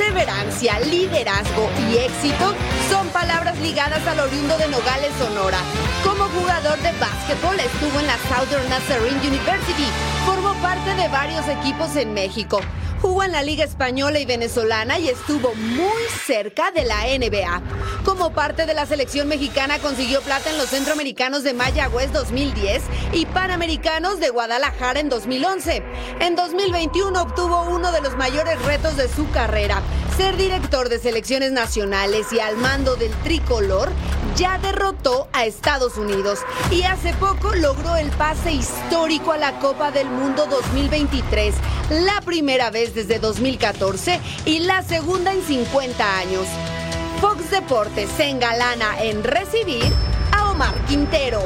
[0.10, 2.56] Perseverancia, liderazgo y éxito
[2.90, 5.60] son palabras ligadas al oriundo de Nogales, Sonora.
[6.04, 9.86] Como jugador de básquetbol estuvo en la Southern Nazarene University.
[10.26, 12.60] Formó parte de varios equipos en México.
[13.02, 17.62] Jugó en la Liga Española y Venezolana y estuvo muy cerca de la NBA.
[18.04, 22.84] Como parte de la selección mexicana consiguió plata en los Centroamericanos de Mayagüez 2010
[23.14, 25.82] y Panamericanos de Guadalajara en 2011.
[26.20, 29.82] En 2021 obtuvo uno de los mayores retos de su carrera,
[30.18, 33.90] ser director de selecciones nacionales y al mando del tricolor,
[34.36, 36.40] ya derrotó a Estados Unidos
[36.72, 41.56] y hace poco logró el pase histórico a la Copa del Mundo 2023,
[41.90, 46.48] la primera vez desde 2014 y la segunda en 50 años.
[47.22, 49.84] Fox Deportes se engalana en recibir
[50.32, 51.42] a Omar Quintero.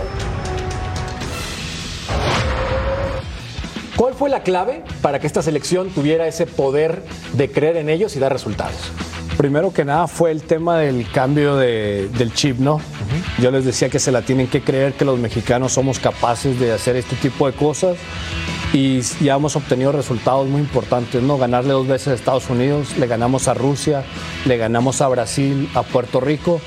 [3.95, 7.03] ¿Cuál fue la clave para que esta selección tuviera ese poder
[7.34, 8.91] de creer en ellos y dar resultados?
[9.37, 12.79] Primero que nada fue el tema del cambio de- del chip, ¿no?
[13.41, 16.71] Yo les decía que se la tienen que creer que los mexicanos somos capaces de
[16.71, 17.97] hacer este tipo de cosas
[18.73, 21.37] y ya hemos obtenido resultados muy importantes, ¿no?
[21.37, 24.03] Ganarle dos veces a Estados Unidos, le ganamos a Rusia,
[24.45, 26.61] le ganamos a Brasil, a Puerto Rico.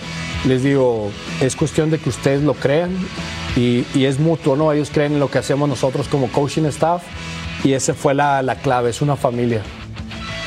[0.44, 2.90] Les digo, es cuestión de que ustedes lo crean
[3.56, 4.72] y, y es mutuo, ¿no?
[4.72, 7.02] Ellos creen en lo que hacemos nosotros como coaching staff
[7.64, 9.62] y esa fue la, la clave, es una familia.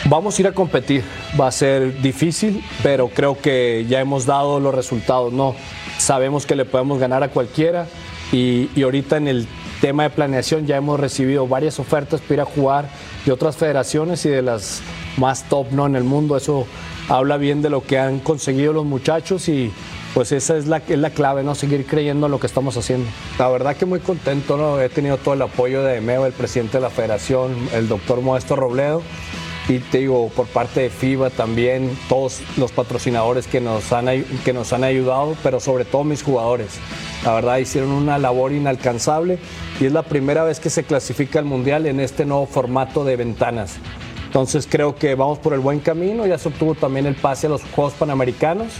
[0.10, 1.04] Vamos a ir a competir,
[1.39, 5.54] va a ser difícil, pero creo que ya hemos dado los resultados, ¿no?
[6.00, 7.86] Sabemos que le podemos ganar a cualquiera
[8.32, 9.48] y, y ahorita en el
[9.82, 12.89] tema de planeación ya hemos recibido varias ofertas para ir a jugar
[13.24, 14.82] de otras federaciones y de las
[15.17, 15.86] más top, ¿no?
[15.86, 16.65] En el mundo, eso
[17.08, 19.72] habla bien de lo que han conseguido los muchachos y
[20.15, 21.54] pues esa es la, es la clave, ¿no?
[21.54, 23.08] Seguir creyendo en lo que estamos haciendo.
[23.38, 24.82] La verdad que muy contento, ¿no?
[24.82, 28.56] He tenido todo el apoyo de Meo, el presidente de la federación, el doctor Modesto
[28.56, 29.04] Robledo
[29.69, 34.08] y te digo, por parte de FIBA también, todos los patrocinadores que nos, han,
[34.43, 36.79] que nos han ayudado, pero sobre todo mis jugadores.
[37.23, 39.38] La verdad hicieron una labor inalcanzable
[39.79, 43.15] y es la primera vez que se clasifica al Mundial en este nuevo formato de
[43.15, 43.75] ventanas.
[44.25, 47.51] Entonces creo que vamos por el buen camino, ya se obtuvo también el pase a
[47.51, 48.73] los Juegos Panamericanos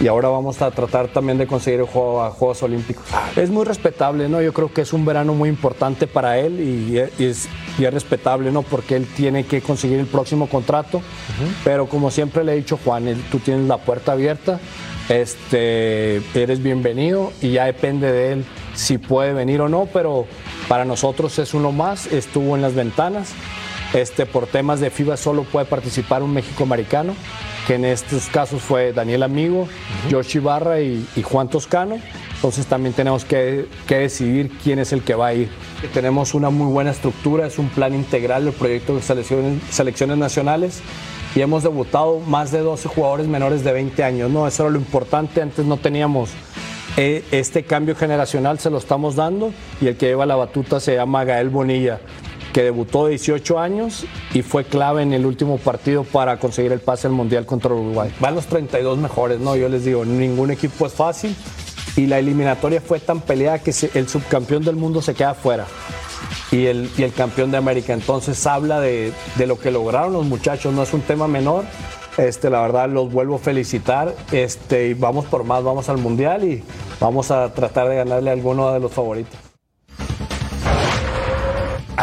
[0.00, 3.04] y ahora vamos a tratar también de conseguir el juego a Juegos Olímpicos.
[3.36, 4.40] Es muy respetable, ¿no?
[4.40, 7.48] Yo creo que es un verano muy importante para él y es,
[7.80, 8.62] y es respetable, ¿no?
[8.62, 11.00] Porque él tiene que conseguir el próximo contrato,
[11.64, 14.60] pero como siempre le he dicho, Juan, él- tú tienes la puerta abierta,
[15.08, 20.26] este, eres bienvenido y ya depende de él si puede venir o no, pero
[20.68, 23.32] para nosotros es uno más, estuvo en las ventanas.
[23.92, 27.14] Este, por temas de FIBA solo puede participar un México-americano,
[27.66, 29.68] que en estos casos fue Daniel Amigo,
[30.10, 31.98] Josh Ibarra y, y Juan Toscano.
[32.36, 35.50] Entonces también tenemos que, que decidir quién es el que va a ir.
[35.92, 40.80] Tenemos una muy buena estructura, es un plan integral del proyecto de selecciones, selecciones nacionales
[41.34, 44.30] y hemos debutado más de 12 jugadores menores de 20 años.
[44.30, 46.30] No, eso era lo importante, antes no teníamos
[46.96, 50.94] eh, este cambio generacional, se lo estamos dando y el que lleva la batuta se
[50.94, 52.00] llama Gael Bonilla
[52.52, 56.80] que debutó de 18 años y fue clave en el último partido para conseguir el
[56.80, 58.12] pase al Mundial contra Uruguay.
[58.20, 59.56] Van los 32 mejores, ¿no?
[59.56, 61.34] Yo les digo, ningún equipo es fácil
[61.96, 65.66] y la eliminatoria fue tan peleada que el subcampeón del mundo se queda fuera
[66.50, 67.92] y el, campeón de América.
[67.92, 69.12] Entonces habla de,
[69.46, 71.64] lo que lograron los muchachos, no es un tema menor.
[72.16, 76.44] Este, la verdad los vuelvo a felicitar este, y vamos por más, vamos al Mundial
[76.44, 76.62] y
[76.98, 79.49] vamos a tratar de ganarle alguno de los favoritos.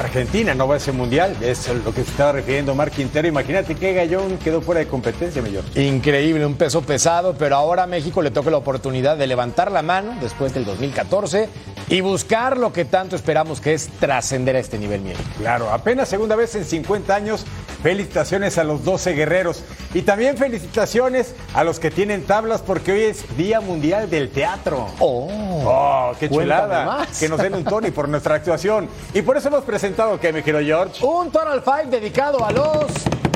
[0.08, 3.28] Argentina no va a ese mundial, es lo que se estaba refiriendo Mar Quintero.
[3.28, 5.66] Imagínate qué gallón quedó fuera de competencia, millón.
[5.76, 9.82] Increíble, un peso pesado, pero ahora a México le toca la oportunidad de levantar la
[9.82, 11.50] mano después del 2014
[11.90, 15.18] y buscar lo que tanto esperamos que es trascender a este nivel, Miguel.
[15.38, 17.46] Claro, apenas segunda vez en 50 años.
[17.82, 19.64] Felicitaciones a los 12 guerreros.
[19.94, 24.88] Y también felicitaciones a los que tienen tablas porque hoy es Día Mundial del Teatro.
[25.00, 26.86] Oh, qué cuéntame chulada.
[26.86, 27.20] más.
[27.20, 28.90] Que nos den un Tony por nuestra actuación.
[29.14, 31.06] Y por eso hemos presentado que me quiero George.
[31.06, 32.86] Un Total Five dedicado a los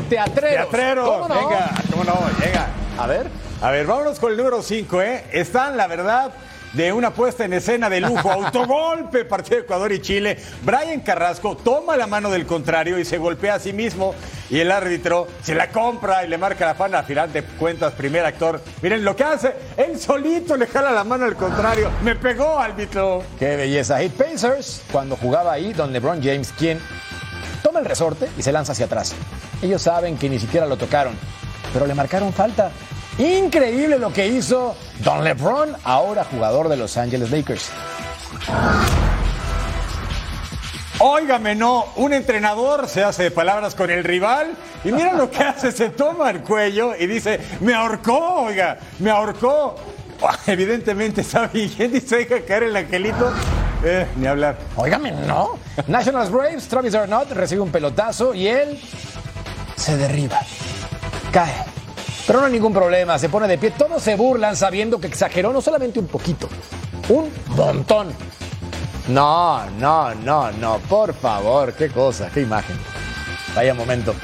[0.09, 0.69] teatreros.
[0.69, 1.07] Teatreros.
[1.09, 1.35] ¿Cómo no?
[1.35, 2.67] Venga, cómo no, llega.
[2.97, 3.27] A ver.
[3.61, 5.25] A ver, vámonos con el número 5, ¿eh?
[5.31, 6.31] Están, la verdad,
[6.73, 8.31] de una puesta en escena de lujo.
[8.31, 10.37] Autogolpe, partido de Ecuador y Chile.
[10.63, 14.15] Brian Carrasco toma la mano del contrario y se golpea a sí mismo.
[14.49, 16.99] Y el árbitro se la compra y le marca la pana.
[16.99, 18.61] A final de cuentas, primer actor.
[18.81, 19.53] Miren lo que hace.
[19.77, 21.91] Él solito le jala la mano al contrario.
[22.03, 23.23] Me pegó, árbitro.
[23.39, 23.99] Qué belleza.
[23.99, 26.79] Heat Pacers, cuando jugaba ahí, don LeBron James, quien
[27.63, 29.13] toma el resorte y se lanza hacia atrás.
[29.61, 31.13] Ellos saben que ni siquiera lo tocaron,
[31.73, 32.71] pero le marcaron falta.
[33.17, 37.69] Increíble lo que hizo Don LeBron, ahora jugador de Los Angeles Lakers.
[40.99, 44.51] Óigame, no, un entrenador se hace de palabras con el rival
[44.83, 49.09] y mira lo que hace, se toma el cuello y dice, me ahorcó, oiga, me
[49.09, 49.75] ahorcó.
[50.45, 53.31] Evidentemente sabe quién dice, deja caer el angelito.
[53.83, 54.59] Eh, ni hablar.
[54.75, 55.57] Óigame, no.
[55.87, 58.79] Nationals Braves, Travis Arnott recibe un pelotazo y él
[59.75, 60.39] se derriba,
[61.31, 61.70] cae.
[62.31, 63.71] Pero no hay ningún problema, se pone de pie.
[63.71, 66.47] Todos se burlan sabiendo que exageró no solamente un poquito,
[67.09, 68.07] un montón.
[69.09, 72.77] No, no, no, no, por favor, qué cosa, qué imagen.
[73.53, 74.15] Vaya momento.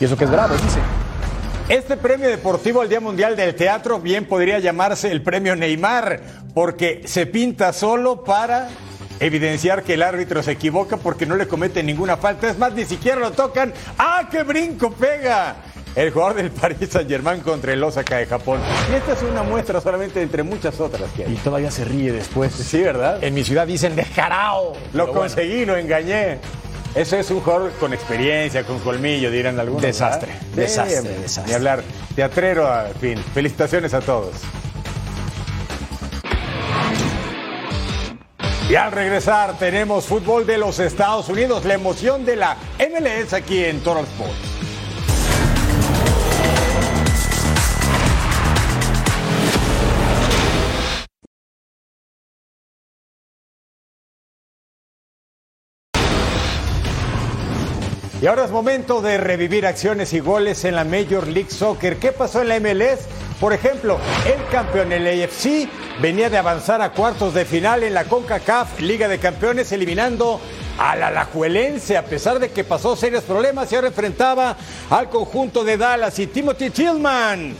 [0.00, 0.78] Y eso que es bravo, dice.
[1.68, 6.22] Este premio deportivo al Día Mundial del Teatro bien podría llamarse el premio Neymar,
[6.54, 8.70] porque se pinta solo para
[9.20, 12.48] evidenciar que el árbitro se equivoca porque no le comete ninguna falta.
[12.48, 13.74] Es más, ni siquiera lo tocan.
[13.98, 15.56] ¡Ah, qué brinco pega!
[15.96, 18.60] El jugador del Paris Saint Germain contra el Osaka de Japón.
[18.90, 21.32] Y esta es una muestra solamente entre muchas otras que hay.
[21.32, 22.52] Y todavía se ríe después.
[22.52, 23.22] Sí, ¿verdad?
[23.22, 24.74] En mi ciudad dicen de jarao.
[24.92, 26.38] Lo Pero conseguí, lo engañé.
[26.94, 29.82] Eso es un jugador con experiencia, con colmillo, dirán algunos.
[29.82, 31.44] Desastre, desastre, desastre.
[31.46, 31.82] Ni hablar.
[32.14, 33.18] Teatrero, al fin.
[33.34, 34.34] Felicitaciones a todos.
[38.68, 43.64] Y al regresar tenemos fútbol de los Estados Unidos, la emoción de la MLS aquí
[43.64, 44.36] en Total Sports.
[58.22, 61.96] Y ahora es momento de revivir acciones y goles en la Major League Soccer.
[61.96, 63.06] ¿Qué pasó en la MLS?
[63.40, 65.66] Por ejemplo, el campeón, el AFC,
[66.02, 70.38] venía de avanzar a cuartos de final en la CONCACAF Liga de Campeones, eliminando
[70.76, 74.54] al Alajuelense, a pesar de que pasó serios problemas y ahora enfrentaba
[74.90, 77.54] al conjunto de Dallas y Timothy Tillman.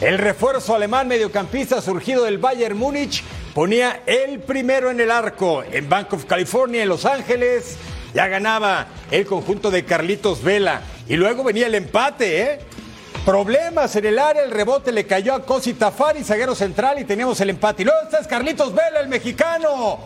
[0.00, 3.22] El refuerzo alemán mediocampista surgido del Bayern Múnich
[3.54, 7.76] ponía el primero en el arco en Bank of California en Los Ángeles.
[8.14, 10.82] Ya ganaba el conjunto de Carlitos Vela.
[11.08, 12.58] Y luego venía el empate, ¿eh?
[13.24, 17.40] Problemas en el área, el rebote le cayó a Cosi Tafari, zaguero central, y teníamos
[17.40, 17.82] el empate.
[17.82, 19.98] Y luego está es Carlitos Vela, el mexicano.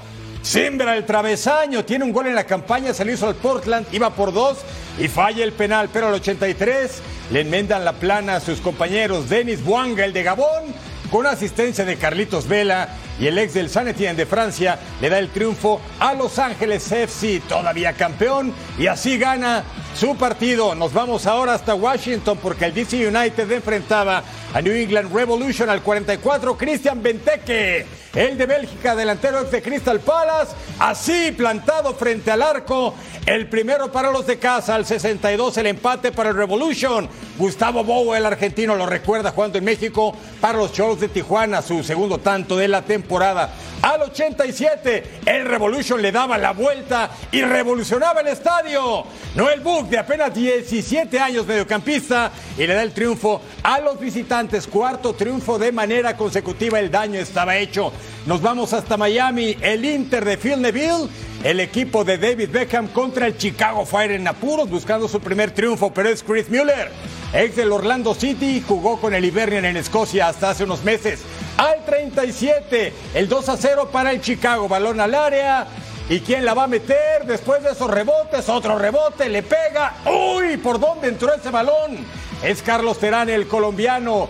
[0.42, 4.10] Simbra el travesaño, tiene un gol en la campaña, se lo hizo al Portland, iba
[4.10, 4.58] por dos
[4.98, 9.64] y falla el penal, pero al 83 le enmendan la plana a sus compañeros Denis
[9.64, 10.74] Buanga, el de Gabón,
[11.12, 12.88] con asistencia de Carlitos Vela
[13.20, 16.90] y el ex del San Etienne de Francia le da el triunfo a Los Ángeles
[16.90, 19.62] FC, todavía campeón, y así gana
[19.94, 20.74] su partido.
[20.74, 25.82] Nos vamos ahora hasta Washington porque el DC United enfrentaba a New England Revolution al
[25.82, 32.94] 44, Cristian Benteke, el de Bélgica, delantero de Crystal Palace, así plantado frente al arco,
[33.26, 37.08] el primero para los de casa, al 62 el empate para el Revolution.
[37.42, 41.82] Gustavo Bowo, el argentino, lo recuerda jugando en México para los Cholos de Tijuana, su
[41.82, 43.52] segundo tanto de la temporada.
[43.82, 49.04] Al 87, el Revolution le daba la vuelta y revolucionaba el estadio.
[49.34, 54.68] Noel Buck, de apenas 17 años, mediocampista, y le da el triunfo a los visitantes.
[54.68, 57.92] Cuarto triunfo de manera consecutiva, el daño estaba hecho.
[58.24, 61.08] Nos vamos hasta Miami, el Inter de Phil Neville,
[61.42, 65.92] el equipo de David Beckham contra el Chicago Fire en apuros, buscando su primer triunfo,
[65.92, 66.92] pero es Chris Mueller,
[67.32, 71.22] ex del Orlando City, jugó con el Hibernian en Escocia hasta hace unos meses.
[71.56, 75.66] Al 37, el 2 a 0 para el Chicago, balón al área.
[76.08, 78.48] ¿Y quién la va a meter después de esos rebotes?
[78.48, 79.96] Otro rebote, le pega.
[80.06, 80.58] ¡Uy!
[80.58, 81.98] ¿Por dónde entró ese balón?
[82.42, 84.28] Es Carlos Terán, el colombiano,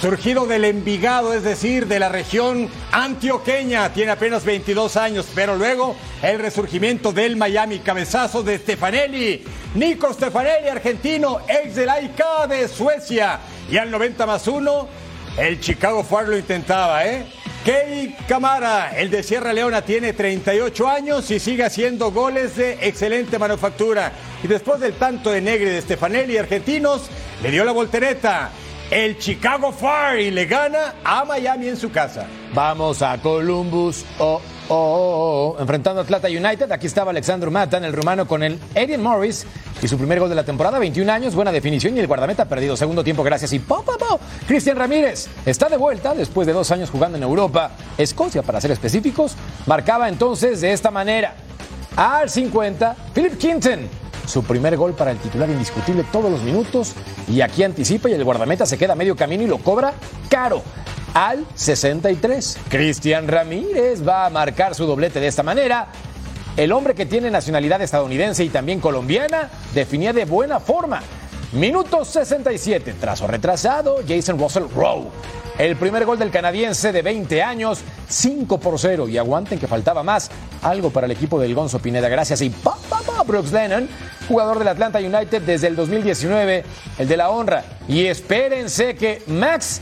[0.00, 3.92] surgido del Envigado, es decir, de la región antioqueña.
[3.92, 9.44] Tiene apenas 22 años, pero luego el resurgimiento del Miami, cabezazo de Stefanelli.
[9.74, 13.40] Nico Stefanelli, argentino, ex del AIK de Suecia.
[13.70, 14.88] Y al 90 más 1,
[15.38, 17.26] el Chicago Fire lo intentaba, ¿eh?
[17.64, 23.40] Kei Camara, el de Sierra Leona, tiene 38 años y sigue haciendo goles de excelente
[23.40, 24.12] manufactura.
[24.44, 27.10] Y después del tanto de Negri de Stefanelli, argentinos,
[27.42, 28.52] le dio la voltereta.
[28.90, 32.26] El Chicago Fire y le gana a Miami en su casa.
[32.54, 34.04] Vamos a Columbus.
[34.20, 35.60] Oh, oh, oh, oh.
[35.60, 36.70] Enfrentando a Atlanta United.
[36.70, 39.44] Aquí estaba Alexandru Matan, el rumano, con el Eddie Morris.
[39.82, 41.96] Y su primer gol de la temporada, 21 años, buena definición.
[41.96, 43.52] Y el guardameta perdido segundo tiempo, gracias.
[43.52, 44.20] Y po, po, po.
[44.46, 47.72] Cristian Ramírez está de vuelta después de dos años jugando en Europa.
[47.98, 49.34] Escocia, para ser específicos.
[49.66, 51.34] Marcaba entonces de esta manera.
[51.96, 54.05] Al 50, Philip Quinton.
[54.26, 56.92] Su primer gol para el titular indiscutible todos los minutos.
[57.28, 59.94] Y aquí anticipa y el guardameta se queda a medio camino y lo cobra
[60.28, 60.62] caro.
[61.14, 65.88] Al 63, Cristian Ramírez va a marcar su doblete de esta manera.
[66.56, 71.02] El hombre que tiene nacionalidad estadounidense y también colombiana definía de buena forma.
[71.56, 75.08] Minuto 67, trazo retrasado, Jason Russell Rowe.
[75.56, 79.08] El primer gol del canadiense de 20 años, 5 por 0.
[79.08, 80.30] Y aguanten que faltaba más.
[80.60, 82.10] Algo para el equipo del Gonzo Pineda.
[82.10, 82.42] Gracias.
[82.42, 83.88] Y pa, pa, Brooks Lennon,
[84.28, 86.62] jugador del Atlanta United desde el 2019,
[86.98, 87.64] el de la honra.
[87.88, 89.80] Y espérense que Max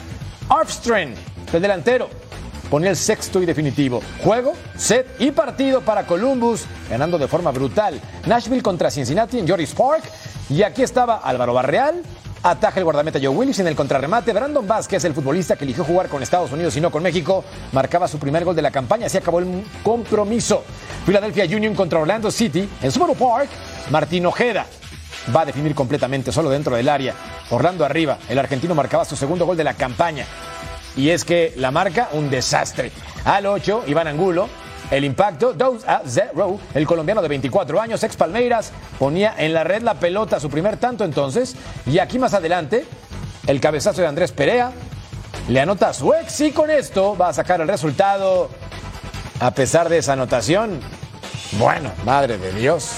[0.49, 1.11] Armstrong,
[1.53, 2.09] el delantero,
[2.71, 4.01] ponía el sexto y definitivo.
[4.23, 8.01] Juego, set y partido para Columbus, ganando de forma brutal.
[8.27, 10.05] Nashville contra Cincinnati en George Park.
[10.51, 12.03] Y aquí estaba Álvaro Barreal,
[12.43, 14.33] ataja el guardameta Joe Willis en el contrarremate.
[14.33, 18.07] Brandon Vázquez, el futbolista que eligió jugar con Estados Unidos y no con México, marcaba
[18.07, 19.07] su primer gol de la campaña.
[19.07, 20.63] Así acabó el compromiso.
[21.07, 23.49] Philadelphia Union contra Orlando City en Subaru Park.
[23.91, 24.67] Martín Ojeda
[25.35, 27.15] va a definir completamente solo dentro del área.
[27.51, 28.19] Orlando arriba.
[28.29, 30.27] El argentino marcaba su segundo gol de la campaña.
[30.97, 32.93] Y es que la marca, un desastre.
[33.25, 34.49] Al 8, Iván Angulo.
[34.91, 36.61] El impacto, 2 a 0.
[36.75, 40.77] El colombiano de 24 años, ex Palmeiras, ponía en la red la pelota, su primer
[40.77, 41.57] tanto entonces.
[41.87, 42.87] Y aquí más adelante,
[43.47, 44.73] el cabezazo de Andrés Perea
[45.49, 48.51] le anota a su ex y con esto va a sacar el resultado.
[49.41, 50.81] A pesar de esa anotación,
[51.53, 52.93] bueno, madre de Dios.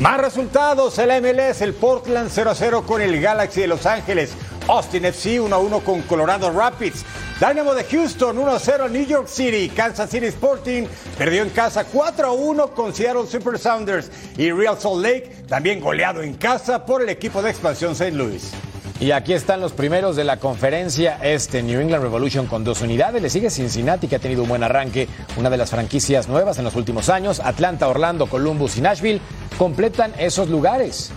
[0.00, 4.32] Más resultados, el MLS, el Portland 0-0 con el Galaxy de Los Ángeles,
[4.68, 7.04] Austin FC 1-1 con Colorado Rapids,
[7.40, 12.72] Dynamo de Houston 1-0 a New York City, Kansas City Sporting perdió en casa 4-1
[12.72, 17.40] con Seattle Super Sounders y Real Salt Lake también goleado en casa por el equipo
[17.40, 18.10] de expansión St.
[18.10, 18.50] Louis.
[18.98, 23.22] Y aquí están los primeros de la conferencia este, New England Revolution con dos unidades.
[23.22, 26.64] Le sigue Cincinnati, que ha tenido un buen arranque, una de las franquicias nuevas en
[26.64, 27.40] los últimos años.
[27.44, 29.20] Atlanta, Orlando, Columbus y Nashville
[29.56, 31.12] completan esos lugares.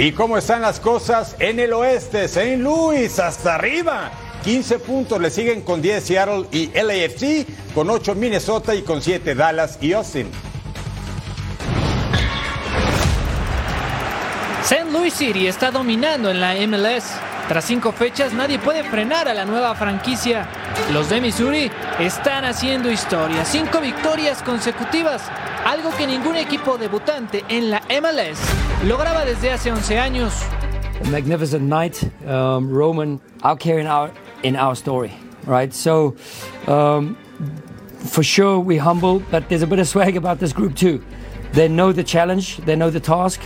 [0.00, 2.26] ¿Y cómo están las cosas en el oeste?
[2.26, 2.58] St.
[2.58, 4.12] Louis hasta arriba.
[4.44, 7.44] 15 puntos le siguen con 10 Seattle y LAFC,
[7.74, 10.30] con 8 Minnesota y con 7 Dallas y Austin.
[14.62, 14.84] St.
[14.92, 17.14] Louis City está dominando en la MLS.
[17.48, 20.46] Tras cinco fechas, nadie puede frenar a la nueva franquicia.
[20.92, 23.44] Los de Missouri están haciendo historia.
[23.44, 25.22] Cinco victorias consecutivas,
[25.68, 28.38] algo que ningún equipo debutante en la MLS
[28.86, 30.32] lograba desde hace 11 años.
[31.10, 34.10] Magnificent night, um, Roman out carrying our
[34.42, 35.12] in our story,
[35.46, 35.74] right?
[35.74, 36.16] So,
[36.66, 37.18] um,
[37.98, 41.02] for sure, we humble, but there's a bit of swag about this group too.
[41.52, 43.40] They know the challenge, they know the task.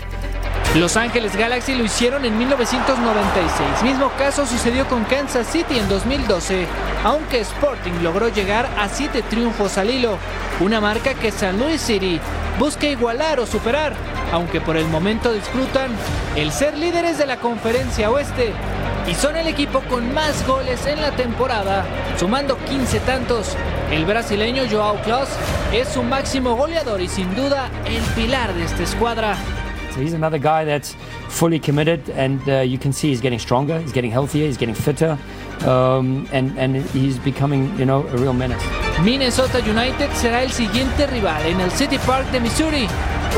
[0.74, 3.82] Los Ángeles Galaxy lo hicieron en 1996.
[3.82, 6.66] Mismo caso sucedió con Kansas City en 2012,
[7.04, 10.16] aunque Sporting logró llegar a siete triunfos al hilo,
[10.60, 12.18] una marca que San Luis City
[12.58, 13.92] busca igualar o superar,
[14.32, 15.90] aunque por el momento disfrutan
[16.36, 18.54] el ser líderes de la conferencia oeste
[19.08, 21.84] y son el equipo con más goles en la temporada,
[22.18, 23.56] sumando 15 tantos.
[23.90, 25.28] El brasileño Joao Klaus
[25.72, 29.36] es su máximo goleador y sin duda el pilar de esta escuadra.
[29.94, 30.96] So he's another guy that's
[31.28, 34.74] fully committed, and uh, you can see he's getting stronger, he's getting healthier, he's getting
[34.74, 35.18] fitter,
[35.66, 38.62] um, and, and he's becoming, you know, a real menace.
[39.04, 42.88] Minnesota United será el siguiente rival en el City Park de Missouri,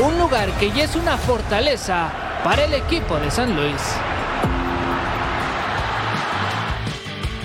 [0.01, 2.09] un lugar que ya es una fortaleza
[2.43, 3.81] para el equipo de San Luis.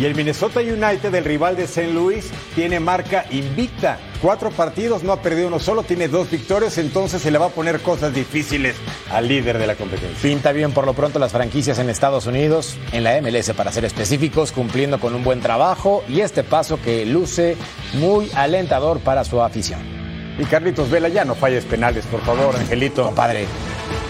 [0.00, 1.92] Y el Minnesota United, el rival de St.
[1.92, 3.98] Louis, tiene marca invicta.
[4.22, 7.50] Cuatro partidos, no ha perdido uno solo, tiene dos victorias, entonces se le va a
[7.50, 8.76] poner cosas difíciles
[9.10, 10.16] al líder de la competencia.
[10.22, 13.84] Pinta bien por lo pronto las franquicias en Estados Unidos, en la MLS para ser
[13.84, 17.58] específicos, cumpliendo con un buen trabajo y este paso que luce
[17.92, 19.80] muy alentador para su afición.
[20.38, 23.04] Y Carlitos Vela, ya no falles penales, por favor, Angelito.
[23.04, 23.44] Compadre.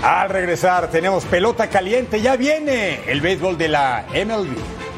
[0.05, 4.90] Al regresar, tenemos pelota caliente, ya viene el béisbol de la MLB.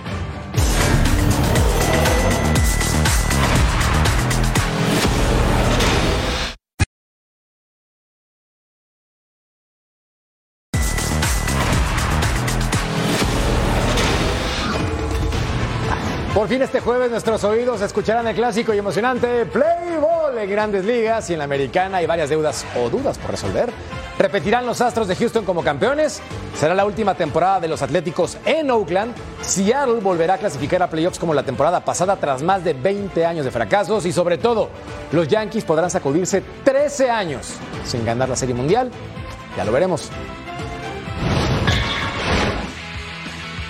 [16.43, 20.84] Por fin este jueves nuestros oídos escucharán el clásico y emocionante Play Ball en grandes
[20.84, 23.70] ligas y en la americana hay varias deudas o dudas por resolver.
[24.18, 26.20] ¿Repetirán los Astros de Houston como campeones?
[26.59, 29.14] ¿Será la última temporada de los Atléticos en Oakland?
[29.40, 33.45] ¿Seattle volverá a clasificar a playoffs como la temporada pasada tras más de 20 años
[33.45, 34.05] de fracasos?
[34.05, 34.68] Y sobre todo,
[35.12, 37.53] ¿los Yankees podrán sacudirse 13 años
[37.84, 38.90] sin ganar la Serie Mundial?
[39.57, 40.11] Ya lo veremos.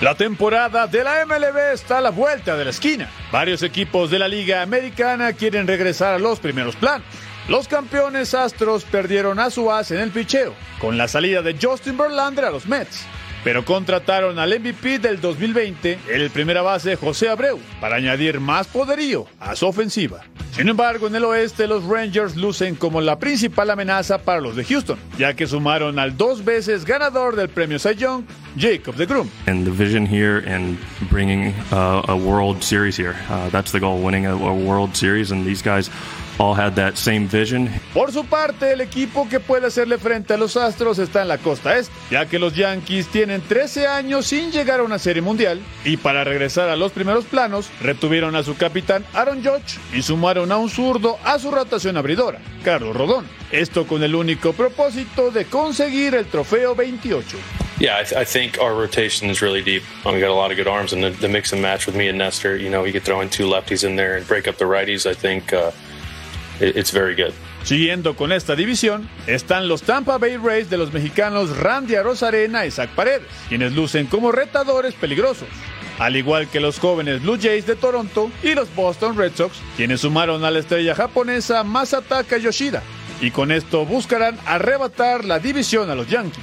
[0.03, 3.09] La temporada de la MLB está a la vuelta de la esquina.
[3.31, 7.07] Varios equipos de la Liga Americana quieren regresar a los primeros planos.
[7.49, 11.97] Los campeones Astros perdieron a su as en el picheo, con la salida de Justin
[11.97, 13.07] Verlander a los Mets.
[13.45, 19.27] Pero contrataron al MVP del 2020, el primera base José Abreu, para añadir más poderío
[19.41, 20.23] a su ofensiva.
[20.53, 24.65] Sin embargo, en el oeste los Rangers lucen como la principal amenaza para los de
[24.65, 28.25] Houston, ya que sumaron al dos veces ganador del premio Cy Young,
[28.59, 29.31] Jacob de Grum.
[29.47, 30.79] And the vision here and
[31.11, 35.47] bringing uh, a World Series here, uh, that's the goal, winning a World Series, and
[35.47, 35.91] these guys
[36.43, 37.71] all had that same vision.
[37.95, 41.39] Por su parte, el equipo que puede hacerle frente a los Astros está en la
[41.39, 45.61] costa este, ya que los Yankees tienen 13 años sin llegar a una serie mundial
[45.85, 50.51] y para regresar a los primeros planos, retuvieron a su capitán Aaron Judge y sumaron
[50.51, 53.27] a un zurdo a su rotación abridora, Carlos Rodón.
[53.53, 57.37] Esto con el único propósito de conseguir el trofeo 28.
[57.79, 59.83] Yeah, I, th- I think our rotation is really deep.
[60.07, 61.97] Um, we got a lot of good arms, and the, the mix and match with
[61.97, 64.47] me and Nestor, you know, you could throw in two lefties in there and break
[64.47, 65.05] up the righties.
[65.05, 65.73] I think uh,
[66.63, 67.33] it's very good.
[67.65, 72.71] Siguiendo con esta división, están los Tampa Bay Rays de los mexicanos Randy Arozarena y
[72.71, 75.49] Zach Paredes, quienes lucen como retadores peligrosos.
[75.99, 80.01] Al igual que los jóvenes Blue Jays de Toronto y los Boston Red Sox, quienes
[80.01, 82.83] sumaron a la estrella japonesa Masataka Yoshida,
[83.21, 86.43] y con esto buscarán arrebatar la división a los Yankees.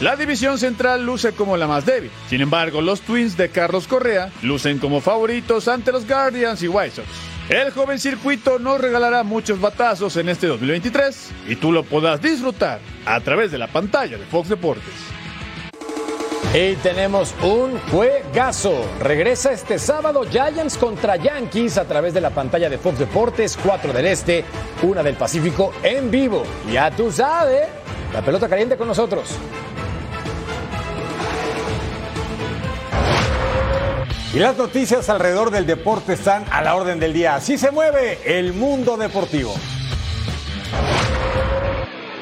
[0.00, 2.10] La división central luce como la más débil.
[2.28, 6.96] Sin embargo, los Twins de Carlos Correa lucen como favoritos ante los Guardians y White
[6.96, 7.08] Sox.
[7.48, 12.78] El joven circuito nos regalará muchos batazos en este 2023 y tú lo podrás disfrutar
[13.06, 14.92] a través de la pantalla de Fox Deportes.
[16.52, 18.84] Y tenemos un juegazo.
[19.00, 23.94] Regresa este sábado Giants contra Yankees a través de la pantalla de Fox Deportes, 4
[23.94, 24.44] del Este,
[24.82, 26.42] 1 del Pacífico en vivo.
[26.70, 27.66] Ya tú sabes,
[28.12, 29.38] la pelota caliente con nosotros.
[34.34, 37.34] Y las noticias alrededor del deporte están a la orden del día.
[37.34, 39.54] Así se mueve el mundo deportivo.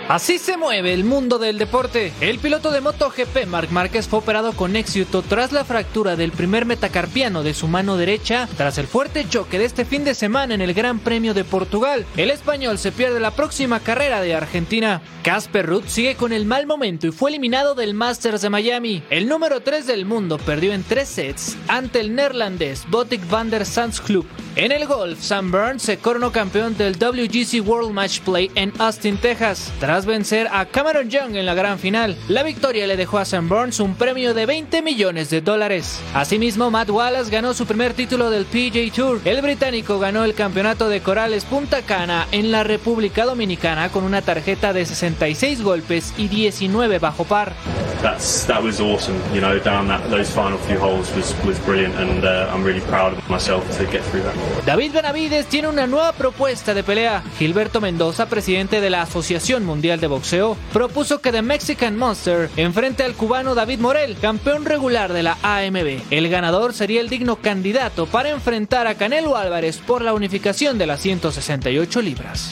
[0.08, 2.12] Así se mueve el mundo del deporte.
[2.20, 6.64] El piloto de MotoGP, Marc Márquez, fue operado con éxito tras la fractura del primer
[6.64, 10.60] metacarpiano de su mano derecha tras el fuerte choque de este fin de semana en
[10.60, 12.06] el Gran Premio de Portugal.
[12.16, 15.02] El español se pierde la próxima carrera de Argentina.
[15.24, 19.02] Casper Ruth sigue con el mal momento y fue eliminado del Masters de Miami.
[19.10, 23.64] El número 3 del mundo perdió en tres sets ante el neerlandés Botic van der
[24.04, 24.24] Club.
[24.54, 29.18] En el golf, Sam Burns se coronó campeón del WGC World Match Play en Austin,
[29.18, 29.70] Texas,
[30.04, 32.16] vencer a Cameron Young en la gran final.
[32.28, 36.00] La victoria le dejó a Sam Burns un premio de 20 millones de dólares.
[36.12, 39.20] Asimismo, Matt Wallace ganó su primer título del PJ Tour.
[39.24, 44.20] El británico ganó el campeonato de Corales Punta Cana en la República Dominicana con una
[44.20, 47.54] tarjeta de 66 golpes y 19 bajo par.
[48.02, 49.16] That's that was awesome.
[49.32, 52.82] You know, down that those final few holes was was brilliant, and uh, I'm really
[52.82, 54.34] proud of myself to get through that.
[54.66, 57.22] David Benavides tiene una nueva propuesta de pelea.
[57.38, 63.04] Gilberto Mendoza, presidente de la Asociación Mundial de Boxeo, propuso que The Mexican Monster enfrente
[63.04, 66.00] al cubano David Morel, campeón regular de la AMB.
[66.10, 70.86] El ganador sería el digno candidato para enfrentar a Canelo Álvarez por la unificación de
[70.86, 72.50] las 168 libras.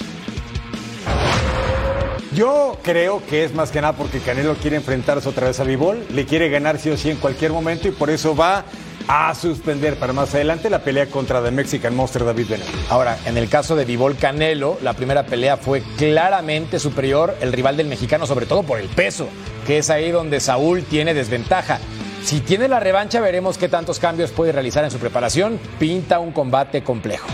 [2.34, 6.04] Yo creo que es más que nada porque Canelo quiere enfrentarse otra vez a Vivol,
[6.12, 8.64] le quiere ganar sí o sí en cualquier momento y por eso va
[9.08, 12.90] a suspender para más adelante la pelea contra The Mexican Monster David Benavides.
[12.90, 17.76] Ahora, en el caso de Vivol Canelo, la primera pelea fue claramente superior el rival
[17.76, 19.28] del mexicano, sobre todo por el peso,
[19.66, 21.78] que es ahí donde Saúl tiene desventaja.
[22.22, 25.60] Si tiene la revancha, veremos qué tantos cambios puede realizar en su preparación.
[25.78, 27.26] Pinta un combate complejo.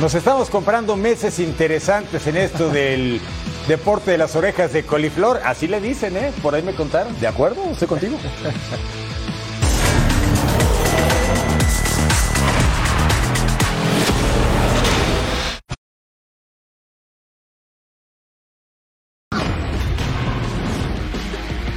[0.00, 3.20] Nos estamos comprando meses interesantes en esto del
[3.68, 5.40] deporte de las orejas de coliflor.
[5.44, 6.32] Así le dicen, ¿eh?
[6.42, 7.18] Por ahí me contaron.
[7.20, 7.62] ¿De acuerdo?
[7.70, 8.18] Estoy contigo.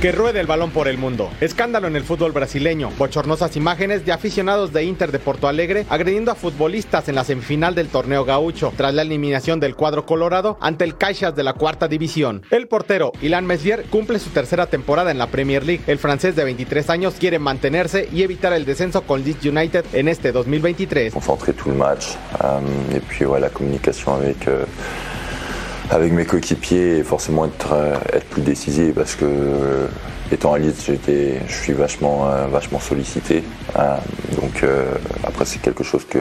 [0.06, 1.32] Que ruede el balón por el mundo.
[1.41, 2.91] Escándalo en el fútbol brasileño.
[2.95, 7.74] Bochornosas imágenes de aficionados de Inter de Porto Alegre agrediendo a futbolistas en la semifinal
[7.74, 11.88] del torneo gaucho tras la eliminación del cuadro colorado ante el Caixas de la cuarta
[11.88, 12.43] división.
[12.51, 15.82] El portero Ilan Mesvier cumple su tercera temporada en la Premier League.
[15.88, 20.08] El francés de 23 años quiere mantenerse y evitar el descenso con Leeds United en
[20.08, 21.16] este 2023.
[21.16, 22.10] concentré tout le match.
[22.43, 24.66] Euh, puis ouais, la euh,
[25.91, 27.73] avec mes coéquipiers forcément être,
[28.29, 29.88] plus décisif parce que euh,
[30.31, 32.47] étant à Leeds, j'étais- je suis vachement, euh,
[32.79, 33.43] sollicité.
[33.77, 33.95] Euh,
[34.41, 34.86] donc euh,
[35.23, 36.19] après c'est quelque chose que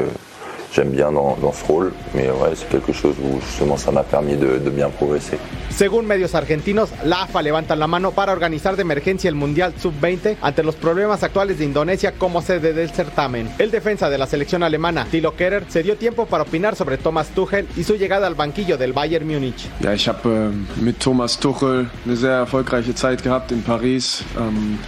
[0.75, 4.03] j'aime bien dans, dans ce rôle, mais ouais, c'est quelque chose où justement ça m'a
[4.03, 5.39] permis de, de bien progresser.
[5.71, 10.37] Según medios argentinos, la AFA levanta la mano para organizar de emergencia el Mundial Sub-20
[10.41, 13.49] ante los problemas actuales de Indonesia como sede del certamen.
[13.59, 17.29] El defensa de la selección alemana, Thilo Kerer, se dio tiempo para opinar sobre Thomas
[17.29, 19.69] Tuchel y su llegada al banquillo del Bayern Múnich.
[19.81, 24.23] Ja, ich habe ähm, mit Thomas Tuchel eine sehr erfolgreiche Zeit gehabt in Paris.
[24.39, 24.79] Ähm,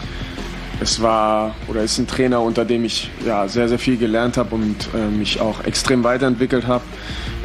[0.81, 4.55] es war oder ist ein Trainer, unter dem ich ja, sehr, sehr viel gelernt habe
[4.55, 6.85] und äh, mich auch extrem weiterentwickelt habe.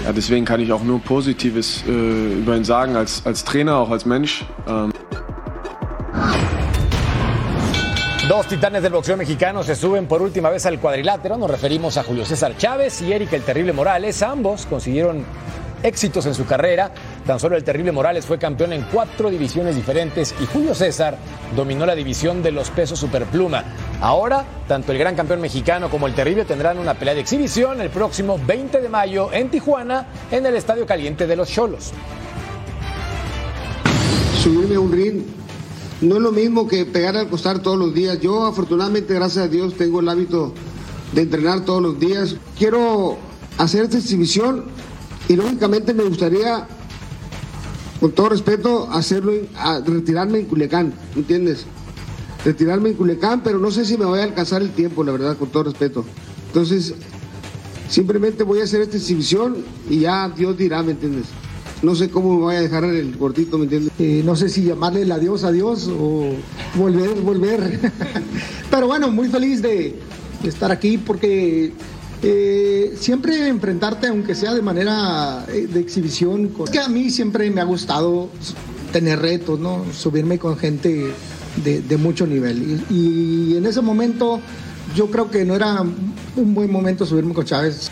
[0.03, 3.89] Ja, deswegen kann ich auch nur Positives äh, über ihn sagen, als, als Trainer, auch
[3.89, 4.45] als Mensch.
[4.67, 4.91] Ähm,
[8.27, 11.37] Dos titanes del boxeo mexicano se suben por última vez al cuadrilátero.
[11.37, 14.23] Nos referimos a Julio César Chávez y Erika el Terrible Morales.
[14.23, 15.25] Ambos consiguieron
[15.83, 16.91] éxitos en su carrera.
[17.31, 21.17] Tan solo el terrible Morales fue campeón en cuatro divisiones diferentes y Julio César
[21.55, 23.63] dominó la división de los pesos superpluma.
[24.01, 27.89] Ahora, tanto el gran campeón mexicano como el terrible tendrán una pelea de exhibición el
[27.89, 31.93] próximo 20 de mayo en Tijuana, en el Estadio Caliente de los Cholos.
[34.43, 35.21] Subirme a un ring
[36.01, 38.19] no es lo mismo que pegar al costar todos los días.
[38.19, 40.53] Yo afortunadamente, gracias a Dios, tengo el hábito
[41.13, 42.35] de entrenar todos los días.
[42.57, 43.15] Quiero
[43.57, 44.65] hacer esta exhibición
[45.29, 46.67] y lógicamente me gustaría,
[48.01, 51.65] con todo respeto, hacerlo, a, retirarme en Culiacán, ¿entiendes?
[52.43, 55.37] Retirarme en Culiacán, pero no sé si me voy a alcanzar el tiempo, la verdad,
[55.37, 56.03] con todo respeto.
[56.47, 56.95] Entonces,
[57.87, 61.25] simplemente voy a hacer esta exhibición y ya Dios dirá, ¿me entiendes?
[61.83, 63.93] No sé cómo me voy a dejar el gordito, ¿me entiendes?
[63.99, 66.31] Eh, no sé si llamarle el adiós, adiós o
[66.73, 67.91] volver, volver.
[68.71, 69.99] Pero bueno, muy feliz de,
[70.41, 71.71] de estar aquí porque
[72.23, 76.65] eh, siempre enfrentarte, aunque sea de manera eh, de exhibición, con...
[76.65, 78.29] es que a mí siempre me ha gustado
[78.91, 79.85] tener retos, ¿no?
[79.93, 81.13] Subirme con gente
[81.63, 82.83] de, mucho nivel.
[82.89, 84.39] Y en ese momento
[84.95, 87.91] yo creo que no era un buen momento subirme con Chávez.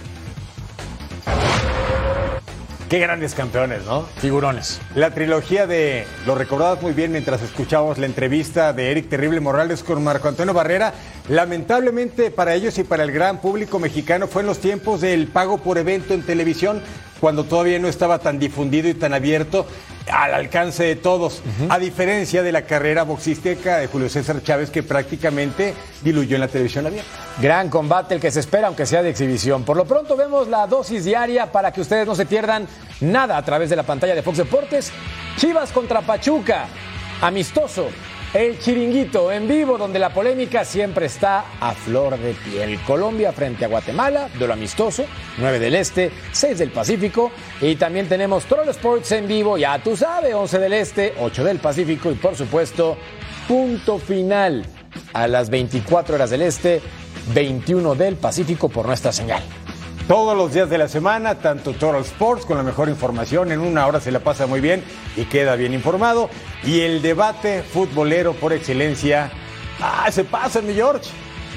[2.90, 4.08] Qué grandes campeones, ¿no?
[4.18, 4.82] Figurones.
[4.96, 9.84] La trilogía de, lo recordabas muy bien mientras escuchábamos la entrevista de Eric Terrible Morales
[9.84, 10.96] con Marco Antonio Barrera.
[11.28, 15.60] Lamentablemente para ellos y para el gran público mexicano fue en los tiempos del pago
[15.60, 16.82] por evento en televisión,
[17.20, 19.68] cuando todavía no estaba tan difundido y tan abierto
[20.12, 24.84] al alcance de todos, a diferencia de la carrera boxística de Julio César Chávez que
[24.84, 27.10] prácticamente diluyó en la televisión abierta.
[27.42, 29.64] Gran combate el que se espera, aunque sea de exhibición.
[29.64, 32.68] Por lo pronto vemos la dosis diaria para que ustedes no se pierdan
[33.02, 34.92] nada a través de la pantalla de Fox Deportes.
[35.38, 36.66] Chivas contra Pachuca,
[37.22, 37.88] amistoso.
[38.32, 42.80] El chiringuito en vivo, donde la polémica siempre está a flor de piel.
[42.82, 45.06] Colombia frente a Guatemala, duelo amistoso,
[45.40, 47.32] 9 del Este, 6 del Pacífico.
[47.60, 51.58] Y también tenemos Troll Sports en vivo, ya tú sabes, 11 del Este, 8 del
[51.58, 52.12] Pacífico.
[52.12, 52.98] Y por supuesto,
[53.48, 54.64] punto final
[55.14, 56.82] a las 24 horas del Este,
[57.34, 59.42] 21 del Pacífico por nuestra señal.
[60.10, 63.86] Todos los días de la semana, tanto Total Sports con la mejor información, en una
[63.86, 64.84] hora se la pasa muy bien
[65.16, 66.32] y queda bien informado.
[66.64, 69.30] Y el debate futbolero por excelencia.
[69.80, 71.08] ¡Ah, se pasa, mi George!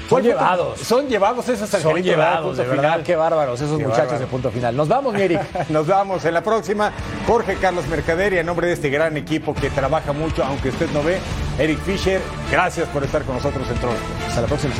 [0.07, 0.79] Son llevados.
[0.81, 3.03] Son llevados esos Son llevados, de verdad, final.
[3.03, 4.19] qué bárbaros esos Qué muchachos bárbaro.
[4.19, 4.77] de punto final.
[4.77, 5.41] Nos vamos, Eric.
[5.69, 6.91] Nos vamos en la próxima.
[7.25, 10.91] Jorge Carlos Mercader y a nombre de este gran equipo que trabaja mucho, aunque usted
[10.91, 11.17] no ve,
[11.57, 13.97] Eric Fisher, gracias por estar con nosotros en Troll.
[14.27, 14.75] Hasta la próxima.